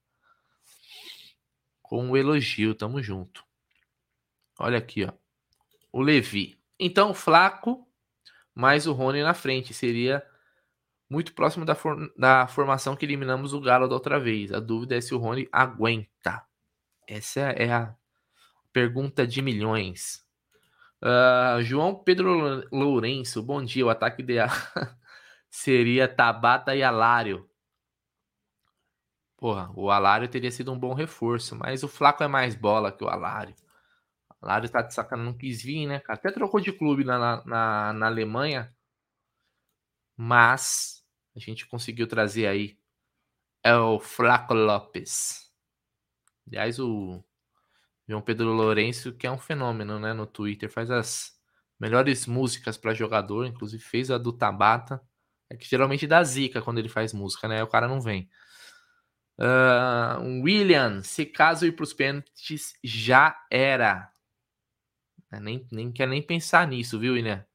[1.82, 3.44] com o elogio, tamo junto.
[4.60, 5.12] Olha aqui, ó,
[5.92, 7.89] o Levi, então, Flaco
[8.56, 9.74] mais o Rony na frente.
[9.74, 10.24] Seria
[11.10, 14.52] muito próximo da, for da formação que eliminamos o Galo da outra vez.
[14.52, 16.46] A dúvida é se o Rony aguenta.
[17.08, 17.96] Essa é a
[18.72, 20.24] pergunta de milhões.
[21.02, 23.86] Uh, João Pedro Lourenço, bom dia.
[23.86, 24.50] O ataque ideal
[25.50, 27.50] seria Tabata e Alário.
[29.38, 33.04] Porra, o Alário teria sido um bom reforço, mas o Flaco é mais bola que
[33.04, 33.56] o Alário.
[34.42, 36.02] Lário tá de sacanagem, não quis vir, né?
[36.08, 38.74] Até trocou de clube na, na, na Alemanha.
[40.16, 41.04] Mas
[41.36, 42.78] a gente conseguiu trazer aí
[43.64, 45.52] é o Flaco Lopes.
[46.48, 47.24] Aliás, o
[48.08, 51.34] João Pedro Lourenço, que é um fenômeno, né, no Twitter, faz as
[51.80, 55.02] melhores músicas para jogador, inclusive fez a do Tabata.
[55.50, 57.64] É que geralmente dá zica quando ele faz música, né?
[57.64, 58.30] O cara não vem.
[59.40, 64.12] Uh, William, se caso ir para os pênaltis, já era.
[65.32, 67.46] É, nem, nem quer nem pensar nisso, viu, William?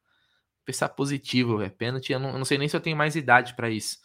[0.65, 2.13] Pensar positivo, é pênalti.
[2.13, 3.99] Eu não, eu não, sei nem se eu tenho mais idade para isso.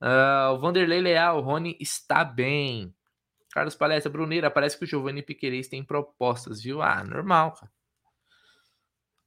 [0.00, 2.94] Uh, o Vanderlei Leal, o Rony está bem.
[3.50, 6.82] Carlos Palestra, Bruneira, parece que o Giovanni Piqueires tem propostas, viu?
[6.82, 7.72] Ah, normal, cara.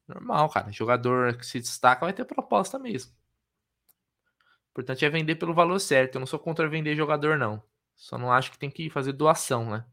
[0.07, 0.71] Normal, cara.
[0.71, 3.11] Jogador que se destaca vai ter proposta mesmo.
[3.11, 6.15] O importante é vender pelo valor certo.
[6.15, 7.61] Eu não sou contra vender jogador, não.
[7.95, 9.85] Só não acho que tem que fazer doação, né?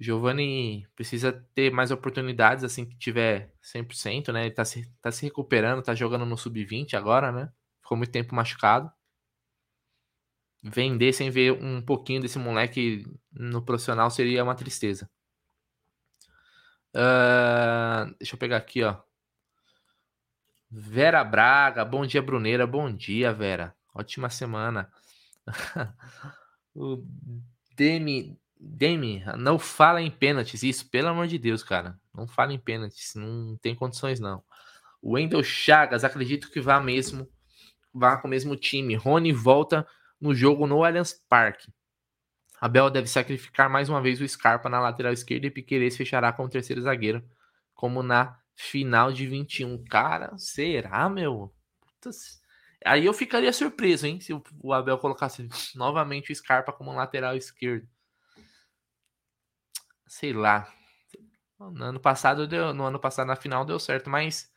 [0.00, 4.46] Giovanni precisa ter mais oportunidades assim que tiver 100%, né?
[4.46, 7.52] Ele tá se, tá se recuperando, tá jogando no sub-20 agora, né?
[7.82, 8.90] Ficou muito tempo machucado.
[10.62, 15.08] Vender sem ver um pouquinho desse moleque no profissional seria uma tristeza.
[16.94, 18.96] Uh, deixa eu pegar aqui, ó.
[20.70, 22.66] Vera Braga, bom dia, Bruneira.
[22.66, 23.76] Bom dia, Vera.
[23.94, 24.90] Ótima semana.
[26.74, 27.04] o
[27.76, 30.62] Demi, Demi, não fala em pênaltis.
[30.62, 31.98] Isso, pelo amor de Deus, cara.
[32.14, 33.14] Não fala em pênaltis.
[33.14, 34.44] Não tem condições, não.
[35.00, 37.26] O Wendel Chagas, acredito que vá mesmo.
[37.92, 38.94] Vá com o mesmo time.
[38.94, 39.86] Rony volta
[40.20, 41.72] no jogo no Allianz Parque.
[42.60, 46.44] Abel deve sacrificar mais uma vez o Scarpa na lateral esquerda e Piqueires fechará com
[46.44, 47.24] o terceiro zagueiro,
[47.74, 49.82] como na final de 21.
[49.84, 51.50] Cara, será, meu?
[51.80, 52.38] Putas.
[52.84, 57.88] Aí eu ficaria surpreso, hein, se o Abel colocasse novamente o Scarpa como lateral esquerdo.
[60.10, 60.68] Sei lá.
[61.56, 64.52] No ano passado deu, no ano passado na final deu certo, mas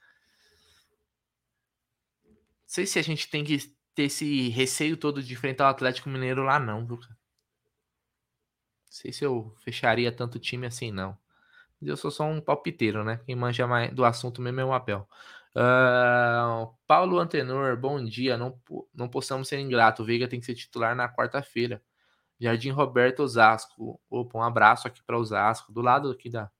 [2.25, 2.33] não
[2.65, 3.59] sei se a gente tem que
[3.93, 6.97] ter esse receio todo de enfrentar o Atlético Mineiro lá não, viu?
[6.97, 7.15] Não
[8.89, 11.15] sei se eu fecharia tanto time assim, não.
[11.79, 13.21] Eu sou só um palpiteiro, né?
[13.23, 15.07] Quem manja mais do assunto mesmo é o Apel.
[15.55, 18.37] Uh, Paulo Antenor, bom dia.
[18.37, 18.59] Não,
[18.91, 20.01] não possamos ser ingrato.
[20.01, 21.83] O Veiga tem que ser titular na quarta-feira.
[22.39, 23.99] Jardim Roberto Osasco.
[24.09, 26.51] Opa, um abraço aqui para Osasco, do lado aqui da.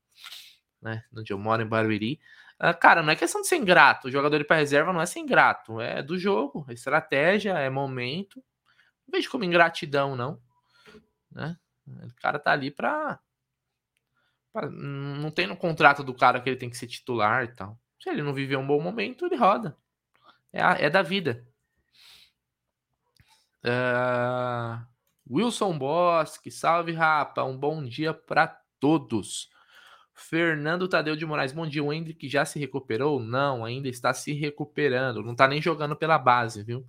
[0.81, 2.19] Né, onde eu moro, em Barueri.
[2.61, 4.07] Uh, cara, não é questão de ser ingrato.
[4.07, 5.79] O jogador para reserva não é ser ingrato.
[5.79, 8.43] É do jogo, é estratégia, é momento.
[9.07, 10.41] Não vejo como ingratidão, não.
[11.31, 11.57] Né?
[11.87, 13.19] O cara tá ali pra,
[14.71, 17.77] Não tem no contrato do cara que ele tem que ser titular e tal.
[17.99, 19.77] Se ele não viver um bom momento, ele roda.
[20.51, 21.45] É, a, é da vida.
[23.65, 24.85] Uh,
[25.29, 28.47] Wilson Bosque, salve Rapa, um bom dia para
[28.79, 29.49] todos.
[30.13, 31.83] Fernando Tadeu de Moraes, bom dia.
[31.83, 33.19] O Hendrick já se recuperou?
[33.19, 35.23] Não, ainda está se recuperando.
[35.23, 36.87] Não tá nem jogando pela base, viu?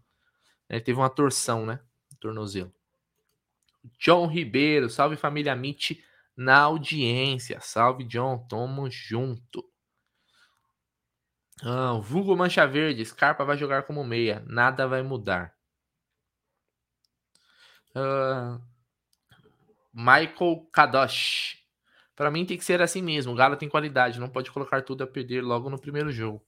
[0.68, 1.80] Ele teve uma torção, né?
[2.20, 2.72] Tornozelo.
[3.98, 5.92] John Ribeiro, salve família Mitch
[6.36, 7.60] na audiência.
[7.60, 9.64] Salve, John, tamo junto.
[11.62, 15.53] Ah, Vulgo Mancha Verde, Scarpa vai jogar como meia, nada vai mudar.
[19.92, 21.64] Michael Kadosh,
[22.16, 23.32] para mim tem que ser assim mesmo.
[23.32, 26.44] O Galo tem qualidade, não pode colocar tudo a perder logo no primeiro jogo.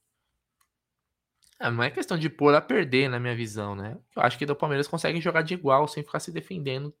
[1.59, 3.97] É, não é questão de pôr a perder, na minha visão, né?
[4.15, 6.93] Eu acho que o Palmeiras consegue jogar de igual sem ficar se defendendo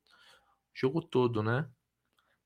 [0.73, 1.67] jogo todo, né?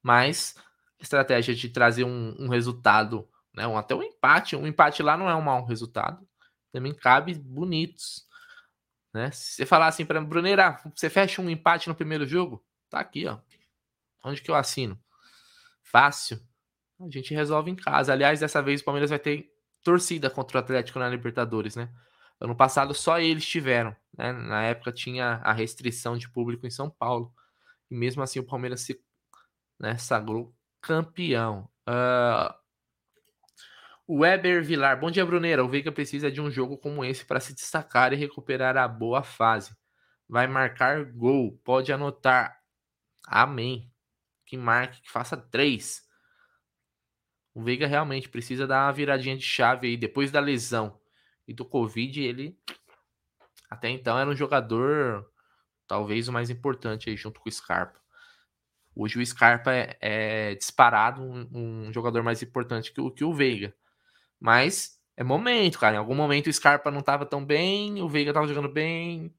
[0.01, 0.55] Mas
[0.99, 3.67] estratégia de trazer um, um resultado, né?
[3.67, 6.27] Um, até um empate, um empate lá não é um mau resultado.
[6.71, 8.25] Também cabe bonitos,
[9.13, 9.31] né?
[9.31, 13.27] Se você falar assim para Bruneira, você fecha um empate no primeiro jogo, tá aqui,
[13.27, 13.37] ó.
[14.23, 14.99] Onde que eu assino?
[15.83, 16.39] Fácil.
[16.99, 18.13] A gente resolve em casa.
[18.13, 19.51] Aliás, dessa vez o Palmeiras vai ter
[19.83, 21.89] torcida contra o Atlético na Libertadores, né?
[22.39, 24.31] Ano passado só eles tiveram, né?
[24.31, 27.33] Na época tinha a restrição de público em São Paulo.
[27.89, 29.01] E mesmo assim o Palmeiras se
[29.79, 31.69] né, sagrou campeão.
[31.87, 32.53] Uh,
[34.09, 35.63] Weber Vilar, bom dia, Bruneira.
[35.63, 39.23] O Veiga precisa de um jogo como esse para se destacar e recuperar a boa
[39.23, 39.75] fase.
[40.27, 42.61] Vai marcar gol, pode anotar.
[43.27, 43.91] Amém.
[44.45, 46.03] Que marque, que faça três.
[47.53, 49.97] O Veiga realmente precisa dar uma viradinha de chave aí.
[49.97, 50.99] Depois da lesão
[51.47, 52.57] e do Covid, ele
[53.69, 55.25] até então era um jogador
[55.87, 57.99] talvez o mais importante aí junto com o Scarpa.
[58.93, 63.73] Hoje o Scarpa é, é disparado um, um, jogador mais importante que que o Veiga.
[64.41, 65.95] Mas é momento, cara.
[65.95, 69.31] Em algum momento o Scarpa não estava tão bem, o Veiga estava jogando bem.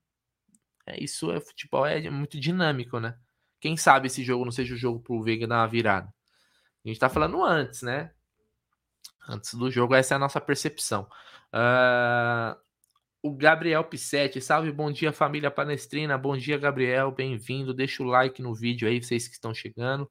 [0.86, 3.18] É, isso é futebol, é muito dinâmico, né?
[3.60, 6.12] Quem sabe esse jogo não seja o jogo pro Veiga dar uma virada.
[6.84, 8.12] A gente tá falando antes, né?
[9.28, 11.08] Antes do jogo, essa é a nossa percepção.
[11.52, 12.56] Uh,
[13.22, 14.40] o Gabriel Pissetti.
[14.40, 16.18] Salve, bom dia, família Palestrina.
[16.18, 17.12] Bom dia, Gabriel.
[17.12, 17.72] Bem-vindo.
[17.72, 20.10] Deixa o like no vídeo aí, vocês que estão chegando.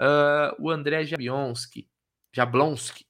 [0.00, 1.88] Uh, o André Jablonski.
[2.32, 3.07] Jablonski.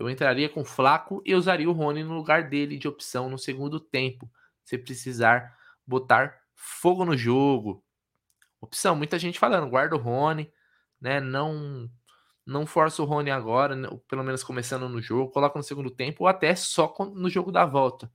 [0.00, 3.78] Eu entraria com Flaco e usaria o Rony no lugar dele de opção no segundo
[3.78, 4.30] tempo.
[4.64, 5.54] Se precisar
[5.86, 7.84] botar fogo no jogo.
[8.62, 10.50] Opção, muita gente falando, guarda o Rony,
[10.98, 11.20] né?
[11.20, 11.90] Não
[12.46, 13.88] não força o Rony agora, né?
[14.08, 17.66] pelo menos começando no jogo, coloca no segundo tempo ou até só no jogo da
[17.66, 18.10] volta.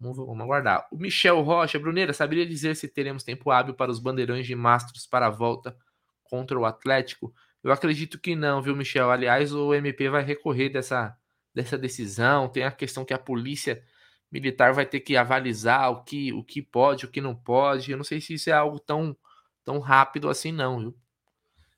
[0.00, 0.88] Vamos, vamos aguardar.
[0.90, 5.06] O Michel Rocha, Bruneira, saberia dizer se teremos tempo hábil para os bandeirões de mastros
[5.06, 5.76] para a volta
[6.24, 7.34] contra o Atlético?
[7.66, 9.10] Eu acredito que não, viu, Michel?
[9.10, 11.18] Aliás, o MP vai recorrer dessa,
[11.52, 12.48] dessa decisão.
[12.48, 13.82] Tem a questão que a polícia
[14.30, 17.90] militar vai ter que avalizar o que, o que pode, o que não pode.
[17.90, 19.16] Eu não sei se isso é algo tão,
[19.64, 20.96] tão rápido assim, não, viu?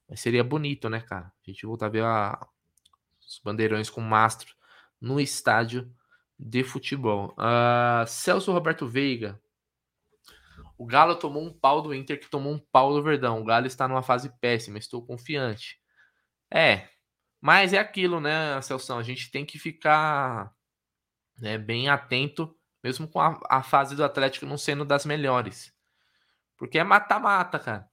[0.07, 1.33] Mas seria bonito, né, cara?
[1.47, 2.47] A gente voltar a ver a,
[3.27, 4.55] os bandeirões com mastro
[5.01, 5.91] no estádio
[6.39, 7.35] de futebol.
[7.39, 9.41] Uh, Celso Roberto Veiga.
[10.79, 13.41] O Galo tomou um pau do Inter que tomou um pau do Verdão.
[13.41, 15.77] O Galo está numa fase péssima, estou confiante.
[16.51, 16.89] É,
[17.41, 18.95] mas é aquilo, né, Celso?
[18.95, 20.53] A gente tem que ficar
[21.39, 25.75] né, bem atento, mesmo com a, a fase do Atlético não sendo das melhores.
[26.57, 27.89] Porque é mata-mata, cara.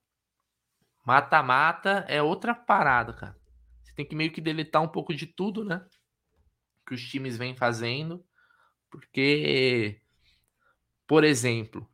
[1.06, 3.36] Mata-mata é outra parada, cara.
[3.84, 5.86] Você tem que meio que deletar um pouco de tudo, né?
[6.88, 8.24] Que os times vêm fazendo
[8.96, 10.02] porque,
[11.06, 11.86] por exemplo,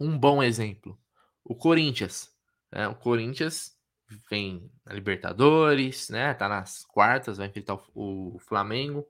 [0.00, 0.98] um bom exemplo,
[1.44, 2.34] o Corinthians.
[2.72, 2.88] Né?
[2.88, 3.76] O Corinthians
[4.28, 6.34] vem na Libertadores, né?
[6.34, 9.06] Tá nas quartas, vai enfrentar o, Flamengo,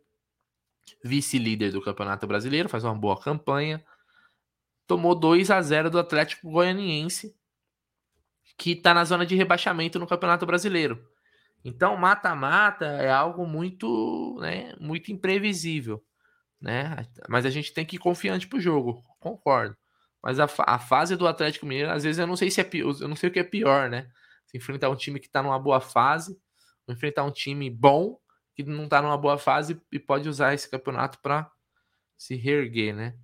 [1.02, 3.82] vice-líder do Campeonato Brasileiro, faz uma boa campanha.
[4.86, 7.34] Tomou 2 a 0 do Atlético Goianiense,
[8.58, 11.08] que tá na zona de rebaixamento no Campeonato Brasileiro.
[11.64, 16.02] Então, mata-mata é algo muito, né, muito imprevisível
[16.60, 17.06] né?
[17.28, 19.76] Mas a gente tem que ir confiante pro jogo, concordo.
[20.22, 23.08] Mas a, a fase do Atlético Mineiro, às vezes eu não sei se é eu
[23.08, 24.10] não sei o que é pior, né?
[24.46, 26.38] Se enfrentar um time que tá numa boa fase,
[26.86, 28.18] ou enfrentar um time bom
[28.54, 31.50] que não tá numa boa fase e pode usar esse campeonato para
[32.18, 33.14] se reerguer, né?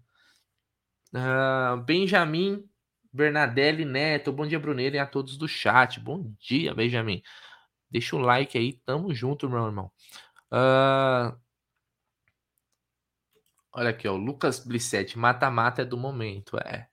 [1.14, 2.68] Uh, Benjamin
[3.16, 5.99] Bernadelli Neto, bom dia, Bruneiro, e a todos do chat.
[5.99, 7.22] Bom dia, Benjamin.
[7.90, 9.90] Deixa o like aí, tamo junto, meu irmão.
[10.53, 11.34] Uh,
[13.79, 16.89] Olha aqui, ó, Lucas Blissetti, mata-mata é do momento, é.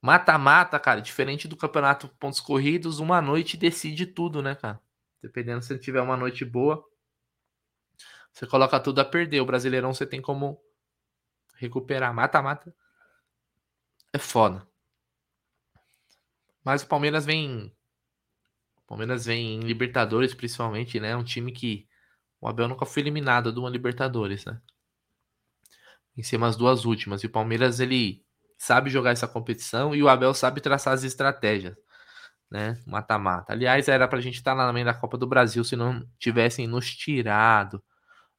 [0.00, 4.80] Mata-mata, cara, diferente do campeonato pontos corridos, uma noite decide tudo, né, cara?
[5.20, 6.88] Dependendo se tiver uma noite boa,
[8.32, 9.40] você coloca tudo a perder.
[9.40, 10.62] O Brasileirão você tem como
[11.56, 12.14] recuperar.
[12.14, 12.72] Mata-mata
[14.12, 14.64] é foda.
[16.62, 17.74] Mas o Palmeiras vem.
[18.76, 21.16] O Palmeiras vem em Libertadores, principalmente, né?
[21.16, 21.88] Um time que.
[22.40, 24.60] O Abel nunca foi eliminado de uma Libertadores, né?
[26.16, 27.22] Em cima as duas últimas.
[27.22, 28.24] E o Palmeiras ele
[28.58, 31.76] sabe jogar essa competição e o Abel sabe traçar as estratégias,
[32.50, 32.80] né?
[32.86, 33.52] Mata-mata.
[33.52, 36.66] Aliás, era pra gente estar tá na meio da Copa do Brasil se não tivessem
[36.66, 37.82] nos tirado.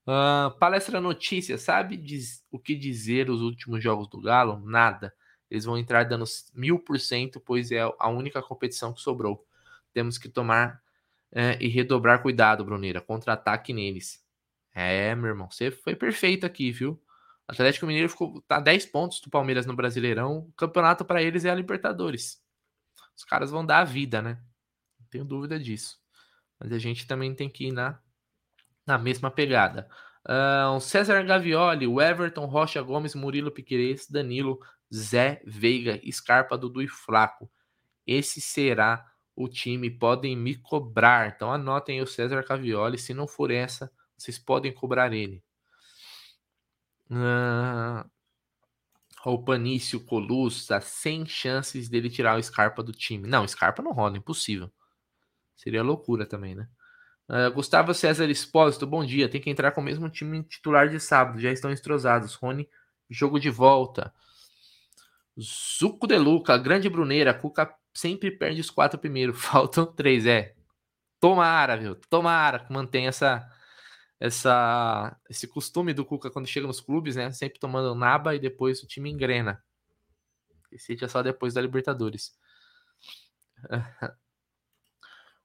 [0.08, 4.62] Uh, palestra notícia, sabe diz, o que dizer os últimos jogos do Galo?
[4.64, 5.14] Nada.
[5.50, 9.46] Eles vão entrar dando mil por cento, pois é a única competição que sobrou.
[9.94, 10.82] Temos que tomar
[11.32, 13.02] é, e redobrar cuidado, Bruneira.
[13.02, 14.24] Contra-ataque neles.
[14.74, 17.02] É, meu irmão, você foi perfeito aqui, viu?
[17.48, 20.40] Atlético Mineiro ficou tá 10 pontos do Palmeiras no Brasileirão.
[20.40, 22.42] O campeonato para eles é a Libertadores.
[23.16, 24.42] Os caras vão dar a vida, né?
[25.00, 26.00] Não tenho dúvida disso.
[26.60, 28.00] Mas a gente também tem que ir na,
[28.86, 29.88] na mesma pegada.
[30.26, 34.60] Uh, César Gavioli, Everton, Rocha Gomes, Murilo Piqueires, Danilo,
[34.94, 37.50] Zé Veiga, Scarpa, Dudu e Flaco.
[38.08, 39.92] Esse será o time.
[39.92, 41.34] Podem me cobrar.
[41.36, 42.98] Então anotem o César Gavioli.
[42.98, 45.45] Se não for essa, vocês podem cobrar ele.
[47.10, 48.10] Uh,
[49.26, 53.28] o Panício Colussa, sem chances dele tirar o Scarpa do time.
[53.28, 54.72] Não, Scarpa não rola, impossível.
[55.56, 56.68] Seria loucura também, né?
[57.28, 59.28] Uh, Gustavo César Espósito, bom dia.
[59.28, 61.40] Tem que entrar com o mesmo time titular de sábado.
[61.40, 62.36] Já estão estrosados.
[62.36, 62.70] Rony,
[63.10, 64.14] jogo de volta.
[65.40, 67.34] Zuco de Luca, grande Bruneira.
[67.34, 69.40] Cuca sempre perde os quatro primeiros.
[69.44, 70.54] Faltam três, é.
[71.20, 71.96] Tomara, viu?
[72.10, 73.50] Tomara que mantenha essa,
[74.20, 77.32] essa, esse costume do Cuca quando chega nos clubes, né?
[77.32, 79.64] Sempre tomando naba e depois o time engrena.
[80.72, 82.38] E seja só depois da Libertadores.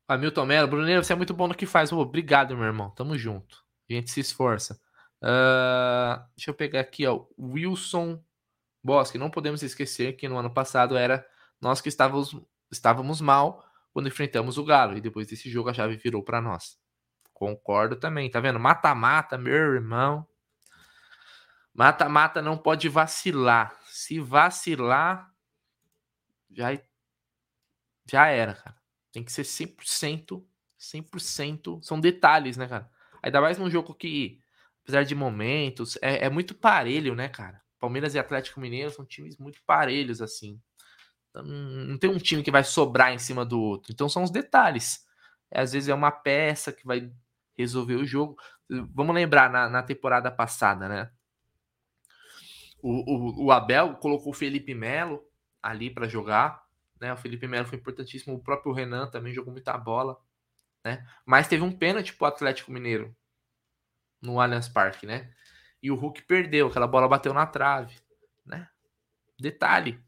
[0.09, 1.93] Hamilton Melo, Bruneiro, você é muito bom no que faz.
[1.93, 2.91] obrigado, meu irmão.
[2.91, 3.65] Tamo junto.
[3.89, 4.75] A gente se esforça.
[5.23, 7.27] Uh, deixa eu pegar aqui, ó.
[7.39, 8.21] Wilson
[8.83, 9.19] Bosque.
[9.19, 11.25] Não podemos esquecer que no ano passado era
[11.61, 12.37] nós que estávamos,
[12.73, 14.97] estávamos mal quando enfrentamos o Galo.
[14.97, 16.80] E depois desse jogo a chave virou para nós.
[17.41, 18.61] Concordo também, tá vendo?
[18.61, 20.29] Mata-mata, meu irmão.
[21.73, 23.75] Mata-mata não pode vacilar.
[23.87, 25.27] Se vacilar,
[26.51, 26.79] já,
[28.05, 28.77] já era, cara.
[29.11, 30.45] Tem que ser 100%,
[30.79, 31.83] 100%.
[31.83, 32.91] São detalhes, né, cara?
[33.23, 34.39] Ainda mais num jogo que,
[34.83, 37.63] apesar de momentos, é, é muito parelho, né, cara?
[37.79, 40.61] Palmeiras e Atlético Mineiro são times muito parelhos, assim.
[41.31, 43.93] Então, não tem um time que vai sobrar em cima do outro.
[43.95, 45.07] Então são os detalhes.
[45.51, 47.11] É, às vezes é uma peça que vai
[47.61, 48.37] resolver o jogo.
[48.95, 51.11] Vamos lembrar na, na temporada passada, né?
[52.83, 55.23] O, o, o, Abel colocou o Felipe Melo
[55.63, 56.63] ali para jogar.
[57.01, 57.13] Né?
[57.13, 58.35] O Felipe Melo foi importantíssimo.
[58.35, 60.19] O próprio Renan também jogou muita bola.
[60.85, 61.07] Né?
[61.27, 63.15] Mas teve um pênalti pro Atlético Mineiro
[64.21, 65.33] no Allianz Parque, né?
[65.83, 67.99] E o Hulk perdeu, aquela bola bateu na trave,
[68.45, 68.69] né?
[69.39, 69.99] Detalhe,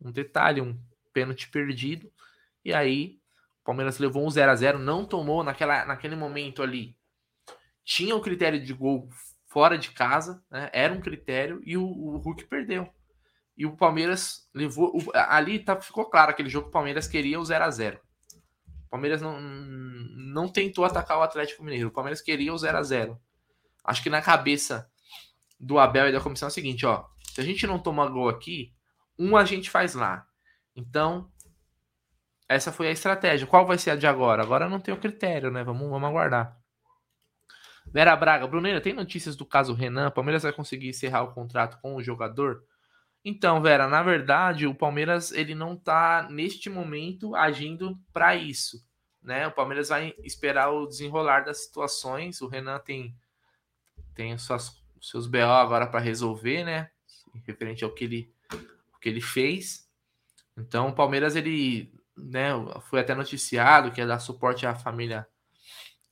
[0.00, 0.80] um detalhe, um
[1.12, 2.10] pênalti perdido.
[2.64, 3.20] E aí,
[3.60, 6.97] o Palmeiras levou um 0 a 0 não tomou naquela, naquele momento ali.
[7.88, 9.08] Tinha o critério de gol
[9.46, 10.68] fora de casa, né?
[10.74, 12.86] Era um critério e o, o Hulk perdeu.
[13.56, 14.94] E o Palmeiras levou.
[14.94, 17.98] O, ali tá, ficou claro aquele jogo que o Palmeiras queria o 0 a 0
[18.84, 21.88] O Palmeiras não, não tentou atacar o Atlético Mineiro.
[21.88, 23.18] O Palmeiras queria o 0 a 0
[23.82, 24.86] Acho que na cabeça
[25.58, 27.06] do Abel e da comissão é o seguinte, ó.
[27.32, 28.74] Se a gente não tomar gol aqui,
[29.18, 30.26] um a gente faz lá.
[30.76, 31.32] Então,
[32.46, 33.46] essa foi a estratégia.
[33.46, 34.42] Qual vai ser a de agora?
[34.42, 35.64] Agora não tem o critério, né?
[35.64, 36.57] Vamos, vamos aguardar.
[37.92, 40.10] Vera Braga, Bruneira, tem notícias do caso Renan?
[40.10, 42.64] Palmeiras vai conseguir encerrar o contrato com o jogador?
[43.24, 48.86] Então, Vera, na verdade, o Palmeiras ele não tá neste momento agindo para isso,
[49.22, 49.46] né?
[49.46, 52.40] O Palmeiras vai esperar o desenrolar das situações.
[52.40, 53.14] O Renan tem
[54.14, 56.90] tem suas, seus BO agora para resolver, né?
[57.46, 58.32] Referente ao que ele
[58.94, 59.88] o que ele fez.
[60.56, 62.50] Então, o Palmeiras ele, né,
[62.90, 65.28] foi até noticiado que ia dar suporte à família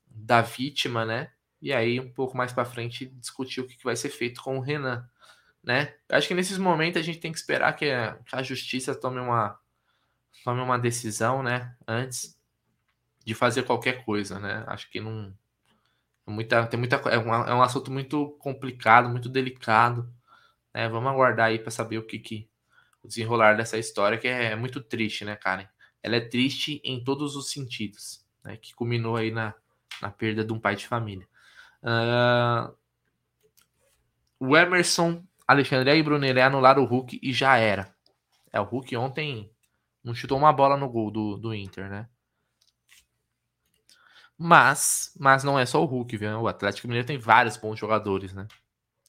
[0.06, 1.32] da vítima, né?
[1.60, 4.60] E aí, um pouco mais para frente, discutir o que vai ser feito com o
[4.60, 5.08] Renan,
[5.62, 5.94] né?
[6.08, 9.18] Acho que nesses momentos a gente tem que esperar que a, que a justiça tome
[9.18, 9.58] uma,
[10.44, 11.74] tome uma decisão, né?
[11.86, 12.38] Antes
[13.24, 14.64] de fazer qualquer coisa, né?
[14.68, 15.34] Acho que não.
[16.26, 20.08] É muita, tem muita, é, um, é um assunto muito complicado, muito delicado.
[20.72, 20.88] Né?
[20.88, 22.48] Vamos aguardar aí para saber o que, que
[23.02, 25.66] o desenrolar dessa história, que é muito triste, né, Karen?
[26.02, 28.56] Ela é triste em todos os sentidos, né?
[28.56, 29.54] Que culminou aí na,
[30.00, 31.26] na perda de um pai de família.
[31.86, 32.74] Uh,
[34.40, 37.94] o Emerson, Alexandre e Brunelé anularam o Hulk e já era.
[38.52, 39.50] É, o Hulk ontem
[40.02, 42.08] não chutou uma bola no gol do, do Inter, né?
[44.36, 46.40] Mas, mas não é só o Hulk, viu?
[46.40, 48.46] O Atlético Mineiro tem vários bons jogadores, né?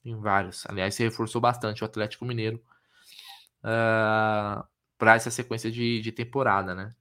[0.03, 0.65] Tem vários.
[0.67, 2.57] Aliás, se reforçou bastante o Atlético Mineiro
[3.63, 4.67] uh, ah,
[4.97, 6.95] para essa sequência de, de temporada, né?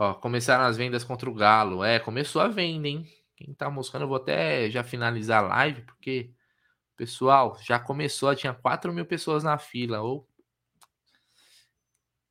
[0.00, 1.84] Ó, começaram as vendas contra o Galo.
[1.84, 3.06] É, começou a venda, hein?
[3.36, 6.32] Quem tá moscando, eu vou até já finalizar a live, porque,
[6.96, 10.00] pessoal, já começou, tinha 4 mil pessoas na fila.
[10.00, 10.26] Ou.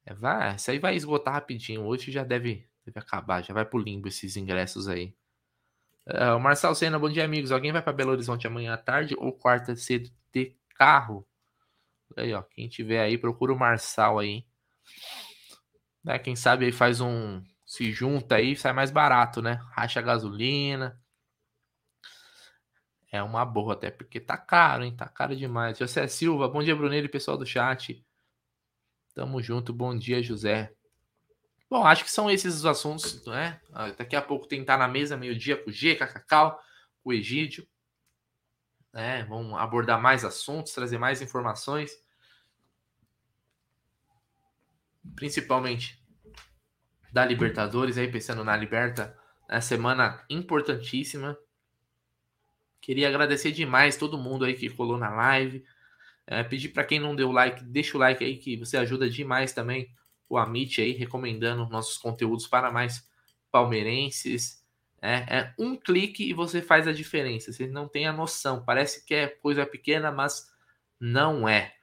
[0.03, 1.83] É, vai, isso aí vai esgotar rapidinho.
[1.83, 5.15] Hoje já deve, deve acabar, já vai pro limbo esses ingressos aí.
[6.07, 7.51] Uh, o Marcelo Senna, bom dia, amigos.
[7.51, 11.23] Alguém vai para Belo Horizonte amanhã à tarde ou quarta cedo de carro?
[12.17, 14.43] Aí, ó, quem tiver aí, procura o Marçal aí.
[16.03, 19.61] Né, quem sabe aí faz um, se junta aí, sai mais barato, né?
[19.69, 20.99] Racha gasolina.
[23.11, 24.95] É uma boa, até porque tá caro, hein?
[24.95, 25.77] Tá caro demais.
[25.77, 28.03] José Silva, bom dia, Brunello e pessoal do chat.
[29.13, 30.73] Tamo junto, bom dia, José.
[31.69, 33.61] Bom, acho que são esses os assuntos, né?
[33.71, 36.59] Ah, daqui a pouco tentar na mesa, meio-dia, com o G, com a Cacau,
[37.03, 37.67] com o Egídio.
[38.91, 39.25] Né?
[39.25, 41.91] Vamos abordar mais assuntos, trazer mais informações.
[45.15, 45.98] Principalmente
[47.11, 51.37] da Libertadores, aí pensando na Liberta, na semana importantíssima.
[52.81, 55.63] Queria agradecer demais todo mundo aí que colou na live.
[56.27, 59.51] É, pedir para quem não deu like, deixa o like aí que você ajuda demais
[59.51, 59.89] também
[60.29, 63.07] o Amit aí recomendando nossos conteúdos para mais
[63.51, 64.63] palmeirenses.
[65.01, 67.51] É, é, um clique e você faz a diferença.
[67.51, 68.63] Você não tem a noção.
[68.63, 70.47] Parece que é coisa pequena, mas
[70.99, 71.73] não é.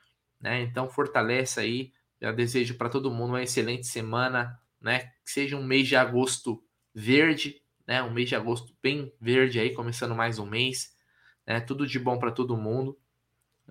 [0.40, 0.62] Né?
[0.62, 1.92] Então fortaleça aí.
[2.20, 5.12] Já desejo para todo mundo uma excelente semana né?
[5.26, 6.62] Que seja um mês de agosto
[6.94, 8.00] verde, né?
[8.00, 10.96] Um mês de agosto bem verde aí, começando mais um mês,
[11.44, 11.60] né?
[11.60, 12.96] Tudo de bom para todo mundo,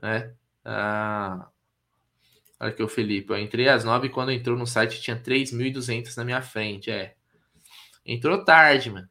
[0.01, 0.35] né?
[0.65, 1.49] Ah,
[2.59, 6.25] olha aqui o Felipe, eu entrei às nove quando entrou no site tinha 3.200 na
[6.25, 7.15] minha frente, é.
[8.05, 9.09] Entrou tarde, mano.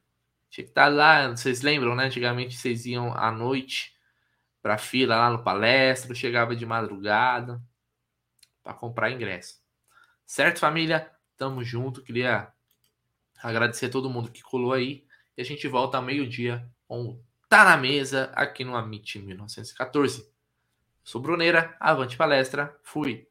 [0.50, 2.04] Tinha que estar tá lá, vocês lembram, né?
[2.04, 3.94] Antigamente vocês iam à noite
[4.62, 7.58] para fila lá no palestra, chegava de madrugada
[8.62, 9.62] para comprar ingresso.
[10.26, 11.13] Certo, família?
[11.36, 12.02] Tamo junto.
[12.02, 12.52] Queria
[13.42, 15.04] agradecer a todo mundo que colou aí.
[15.36, 20.28] E a gente volta meio-dia com tá na mesa aqui no Amit 1914.
[21.02, 23.28] Sou Bruneira, avante palestra, fui.